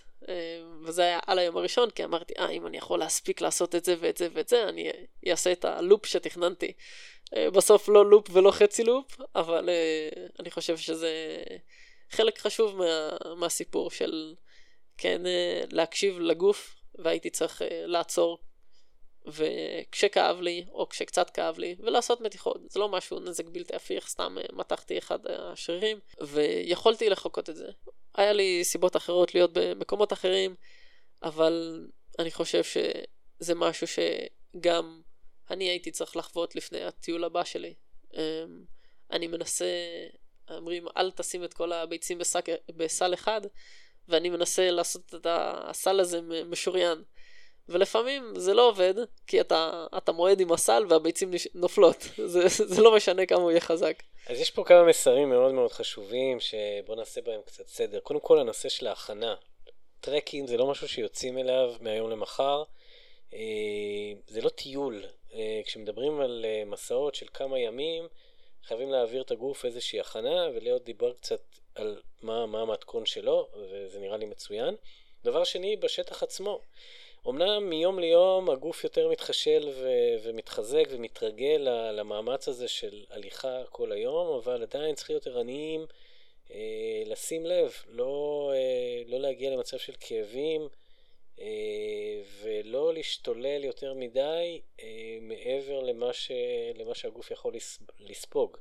[0.84, 3.96] וזה היה על היום הראשון, כי אמרתי, אה, אם אני יכול להספיק לעשות את זה
[4.00, 4.92] ואת זה ואת זה, אני
[5.28, 6.74] אעשה את הלופ שתכננתי.
[7.36, 11.44] אה, בסוף לא לופ ולא חצי לופ, אבל uh, אני חושב שזה
[12.12, 14.36] חלק חשוב מה, מהסיפור של
[14.98, 18.38] כן uh, להקשיב לגוף, והייתי צריך לעצור
[19.28, 22.62] וכשכאב לי, או כשקצת כאב לי, ולעשות מתיחות.
[22.70, 27.68] זה לא משהו נזק בלתי הפיך, סתם מתחתי אחד השרירים, ויכולתי לחוקות את זה.
[28.16, 30.56] היה לי סיבות אחרות להיות במקומות אחרים,
[31.24, 31.88] אבל
[32.20, 34.99] אני חושב שזה משהו שגם
[35.52, 37.74] אני הייתי צריך לחוות לפני הטיול הבא שלי.
[38.14, 38.20] אמ,
[39.12, 39.66] אני מנסה,
[40.50, 42.46] אומרים, אל תשים את כל הביצים בסק,
[42.76, 43.42] בסל אחד,
[44.08, 47.04] ואני מנסה לעשות את הסל הזה משוריין.
[47.70, 48.94] ולפעמים זה לא עובד,
[49.28, 51.98] כי אתה, אתה מועד עם הסל והביצים נופלות.
[52.26, 54.04] זה, זה לא משנה כמה הוא יהיה חזק.
[54.28, 58.00] אז יש פה כמה מסרים מאוד מאוד חשובים, שבוא נעשה בהם קצת סדר.
[58.00, 59.36] קודם כל, הנושא של ההכנה.
[60.00, 62.64] trekking זה לא משהו שיוצאים אליו מהיום למחר.
[63.34, 63.40] אה,
[64.28, 65.04] זה לא טיול,
[65.66, 68.08] כשמדברים על אה, מסעות של כמה ימים,
[68.64, 71.42] חייבים להעביר את הגוף איזושהי הכנה, ולאו דיבר קצת
[71.76, 74.76] על מה, מה המתכון שלו, וזה נראה לי מצוין.
[75.24, 76.62] דבר שני, בשטח עצמו.
[77.28, 84.28] אמנם מיום ליום הגוף יותר מתחשל ו- ומתחזק ומתרגל למאמץ הזה של הליכה כל היום,
[84.28, 85.86] אבל עדיין צריך להיות ערניים,
[86.52, 90.68] אה, לשים לב, לא, אה, לא להגיע למצב של כאבים, אה,
[92.42, 96.32] ולא להשתולל יותר מדי אה, מעבר למה, ש...
[96.76, 97.54] למה שהגוף יכול
[98.00, 98.58] לספוג.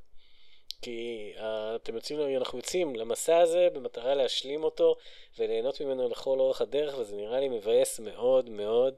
[0.82, 4.96] כי אה, אתם יוצאים, אנחנו יוצאים למסע הזה במטרה להשלים אותו
[5.38, 8.94] וליהנות ממנו לכל אורך הדרך, וזה נראה לי מבאס מאוד מאוד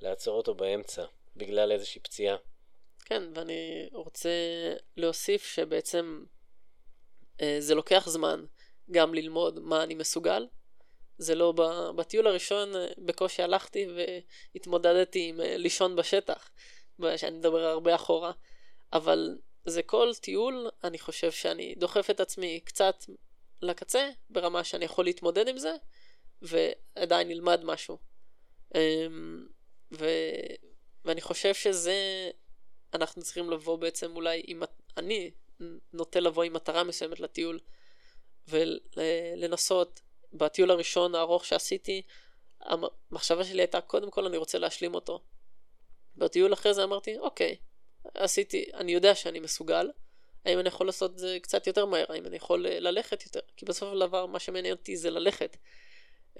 [0.00, 1.04] לעצור אותו באמצע,
[1.36, 2.36] בגלל איזושהי פציעה.
[3.04, 4.30] כן, ואני רוצה
[4.96, 6.24] להוסיף שבעצם
[7.58, 8.44] זה לוקח זמן
[8.90, 10.46] גם ללמוד מה אני מסוגל,
[11.18, 11.52] זה לא
[11.96, 13.86] בטיול הראשון אה, בקושי הלכתי
[14.54, 16.50] והתמודדתי עם אה, לישון בשטח,
[17.16, 18.32] שאני מדבר הרבה אחורה,
[18.92, 23.04] אבל זה כל טיול, אני חושב שאני דוחף את עצמי קצת
[23.62, 25.74] לקצה, ברמה שאני יכול להתמודד עם זה,
[26.42, 27.98] ועדיין נלמד משהו.
[28.74, 29.46] אמ,
[29.92, 30.06] ו...
[31.04, 32.30] ואני חושב שזה,
[32.94, 34.62] אנחנו צריכים לבוא בעצם אולי עם,
[34.96, 35.30] אני
[35.92, 37.60] נוטה לבוא עם מטרה מסוימת לטיול,
[38.48, 40.00] ולנסות
[40.34, 42.02] בטיול הראשון הארוך שעשיתי,
[42.60, 45.20] המחשבה שלי הייתה, קודם כל אני רוצה להשלים אותו.
[46.16, 47.56] בטיול אחרי זה אמרתי, אוקיי,
[48.14, 49.90] עשיתי, אני יודע שאני מסוגל,
[50.44, 53.40] האם אני יכול לעשות את זה קצת יותר מהר, האם אני יכול אה, ללכת יותר,
[53.56, 55.56] כי בסוף של דבר מה שמעניין אותי זה ללכת.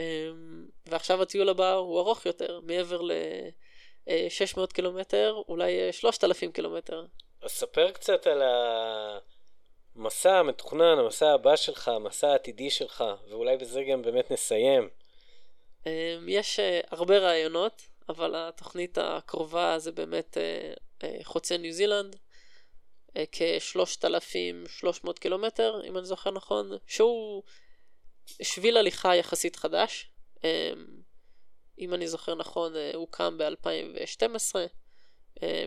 [0.00, 7.06] אמ, ועכשיו הטיול הבא הוא ארוך יותר, מעבר ל-600 אה, קילומטר, אולי 3,000 אה, קילומטר.
[7.42, 9.18] אז ספר קצת על ה...
[9.96, 14.88] המסע המתוכנן, המסע הבא שלך, המסע העתידי שלך, ואולי בזה גם באמת נסיים.
[15.86, 20.72] אמ, יש אה, הרבה רעיונות, אבל התוכנית הקרובה זה באמת אה,
[21.04, 22.16] אה, חוצה ניו זילנד,
[23.32, 27.42] כ-3,300 קילומטר, אם אני זוכר נכון, שהוא
[28.42, 30.10] שביל הליכה יחסית חדש.
[30.44, 30.48] אמ,
[31.78, 34.54] אם אני זוכר נכון, הוקם ב-2012,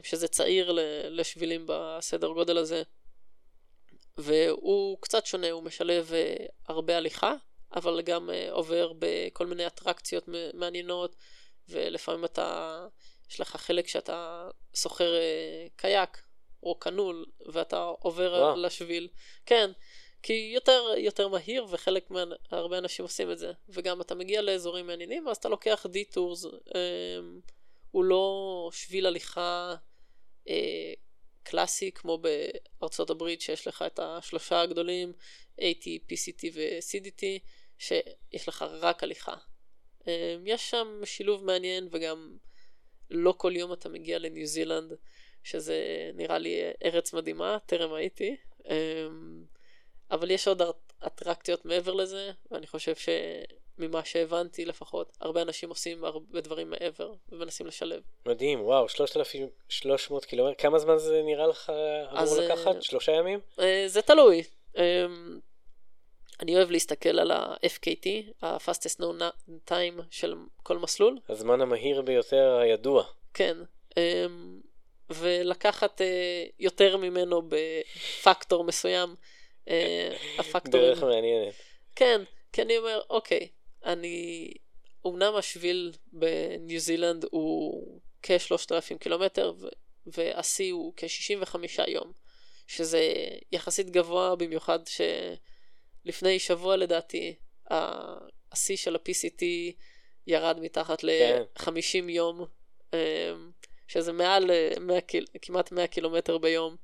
[0.03, 0.77] שזה צעיר
[1.09, 2.83] לשבילים בסדר גודל הזה.
[4.17, 6.11] והוא קצת שונה, הוא משלב
[6.67, 7.33] הרבה הליכה,
[7.75, 11.15] אבל גם עובר בכל מיני אטרקציות מעניינות,
[11.69, 12.87] ולפעמים אתה,
[13.29, 15.13] יש לך חלק שאתה סוחר
[15.75, 16.21] קייק
[16.63, 18.57] או קנול, ואתה עובר wow.
[18.57, 19.07] לשביל.
[19.45, 19.71] כן,
[20.23, 22.23] כי יותר, יותר מהיר, וחלק מה...
[22.51, 23.51] הרבה אנשים עושים את זה.
[23.69, 26.45] וגם אתה מגיע לאזורים מעניינים, אז אתה לוקח detours.
[26.45, 27.19] אה,
[27.91, 29.75] הוא לא שביל הליכה
[30.49, 30.93] אה,
[31.47, 35.13] קלאסי, כמו בארצות הברית, שיש לך את השלושה הגדולים,
[35.61, 37.23] AT, PCT ו-CDT,
[37.77, 39.35] שיש לך רק הליכה.
[40.07, 42.37] אה, יש שם שילוב מעניין, וגם
[43.09, 44.93] לא כל יום אתה מגיע לניו זילנד,
[45.43, 48.35] שזה נראה לי ארץ מדהימה, טרם הייתי.
[48.69, 49.07] אה,
[50.11, 50.61] אבל יש עוד
[51.07, 52.95] אטרקציות מעבר לזה, ואני חושב
[53.77, 58.01] שממה שהבנתי לפחות, הרבה אנשים עושים הרבה דברים מעבר ומנסים לשלב.
[58.25, 62.75] מדהים, וואו, 3,300 קילומטר, כמה זמן זה נראה לך אמור אז, לקחת?
[62.75, 63.39] אה, שלושה ימים?
[63.59, 64.43] אה, זה תלוי.
[64.77, 65.39] אמ,
[66.39, 68.07] אני אוהב להסתכל על ה-FKT,
[68.41, 69.21] ה-fastest known
[69.69, 71.17] time של כל מסלול.
[71.29, 73.03] הזמן המהיר ביותר הידוע.
[73.33, 73.57] כן.
[75.09, 79.15] ולקחת אה, יותר ממנו בפקטור מסוים.
[79.69, 80.87] אה, הפקטורים.
[80.87, 81.53] דרך מעניינת.
[81.95, 82.21] כן,
[82.53, 83.47] כי אני אומר, אוקיי,
[83.85, 84.53] אני...
[85.07, 89.53] אמנם השביל בניו זילנד הוא כ-3,000 קילומטר,
[90.05, 91.55] והשיא הוא כ-65
[91.87, 92.11] יום,
[92.67, 93.13] שזה
[93.51, 94.79] יחסית גבוה במיוחד
[96.05, 97.35] שלפני שבוע לדעתי,
[98.51, 99.43] השיא של ה-PCT
[100.27, 102.09] ירד מתחת ל-50 כן.
[102.09, 102.45] יום,
[102.93, 103.33] אה,
[103.87, 104.97] שזה מעל 100,
[105.41, 106.75] כמעט 100 קילומטר ביום.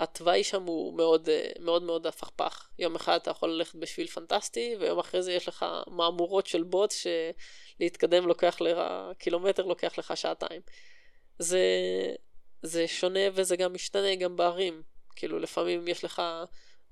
[0.00, 2.68] התוואי שם הוא מאוד אה, מאוד מאוד הפכפך.
[2.78, 6.92] יום אחד אתה יכול ללכת בשביל פנטסטי, ויום אחרי זה יש לך מהמורות של בוט
[7.80, 8.78] שלהתקדם לוקח לך,
[9.18, 10.60] קילומטר לוקח לך שעתיים.
[11.38, 11.64] זה,
[12.62, 14.82] זה שונה וזה גם משתנה גם בערים.
[15.16, 16.22] כאילו לפעמים יש לך,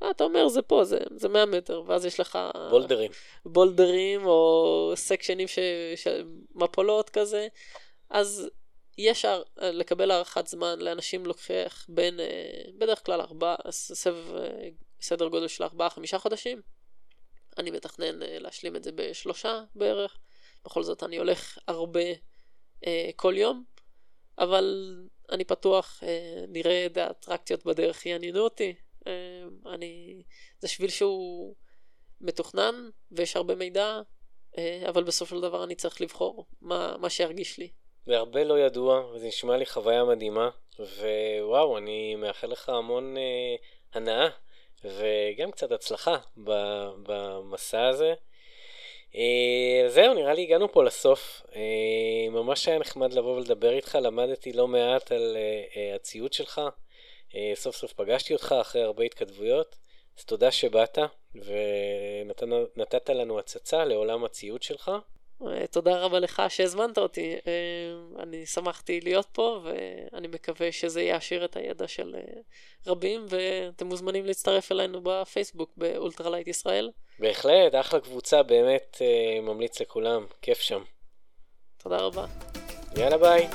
[0.03, 2.38] אה, אתה אומר זה פה, זה, זה 100 מטר, ואז יש לך...
[2.70, 3.11] בולדרים.
[3.44, 5.59] בולדרים או סקשנים, ש,
[5.96, 6.09] ש,
[6.55, 7.49] מפולות כזה.
[8.11, 8.51] אז
[8.99, 9.42] יש הר...
[9.57, 14.68] לקבל הארכת זמן, לאנשים לוקח בין, אה, בדרך כלל ארבע, סבב, אה,
[15.01, 16.62] סדר גודל של ארבעה, חמישה חודשים.
[17.59, 20.18] אני מתכנן אה, להשלים את זה בשלושה בערך.
[20.64, 22.01] בכל זאת אני הולך הרבה
[23.16, 23.64] כל יום,
[24.38, 24.96] אבל
[25.32, 26.03] אני פתוח,
[26.49, 28.74] נראה את האטרקציות בדרך יעניינו אותי.
[29.66, 30.22] אני...
[30.61, 31.55] זה שביל שהוא
[32.20, 34.01] מתוכנן ויש הרבה מידע,
[34.88, 37.70] אבל בסופו של דבר אני צריך לבחור מה, מה שירגיש לי.
[38.09, 43.57] זה הרבה לא ידוע, וזה נשמע לי חוויה מדהימה, ווואו, אני מאחל לך המון אה,
[43.95, 44.29] הנאה,
[44.85, 46.17] וגם קצת הצלחה
[47.03, 48.15] במסע הזה.
[49.15, 51.43] אה, זהו, נראה לי הגענו פה לסוף.
[51.57, 56.61] אה, ממש היה נחמד לבוא ולדבר איתך, למדתי לא מעט על אה, אה, הציוד שלך.
[57.35, 59.77] אה, סוף סוף פגשתי אותך אחרי הרבה התכתבויות,
[60.19, 60.99] אז תודה שבאת
[61.35, 64.91] ונתת לנו הצצה לעולם הציוד שלך.
[65.47, 67.34] אה, תודה רבה לך שהזמנת אותי.
[67.47, 72.41] אה, אני שמחתי להיות פה, ואני מקווה שזה יעשיר את הידע של אה,
[72.86, 76.91] רבים, ואתם מוזמנים להצטרף אלינו בפייסבוק ב ultralight ישראל.
[77.18, 78.97] בהחלט, אחלה קבוצה, באמת
[79.43, 80.82] ממליץ לכולם, כיף שם.
[81.78, 82.26] תודה רבה.
[82.97, 83.49] יאללה ביי.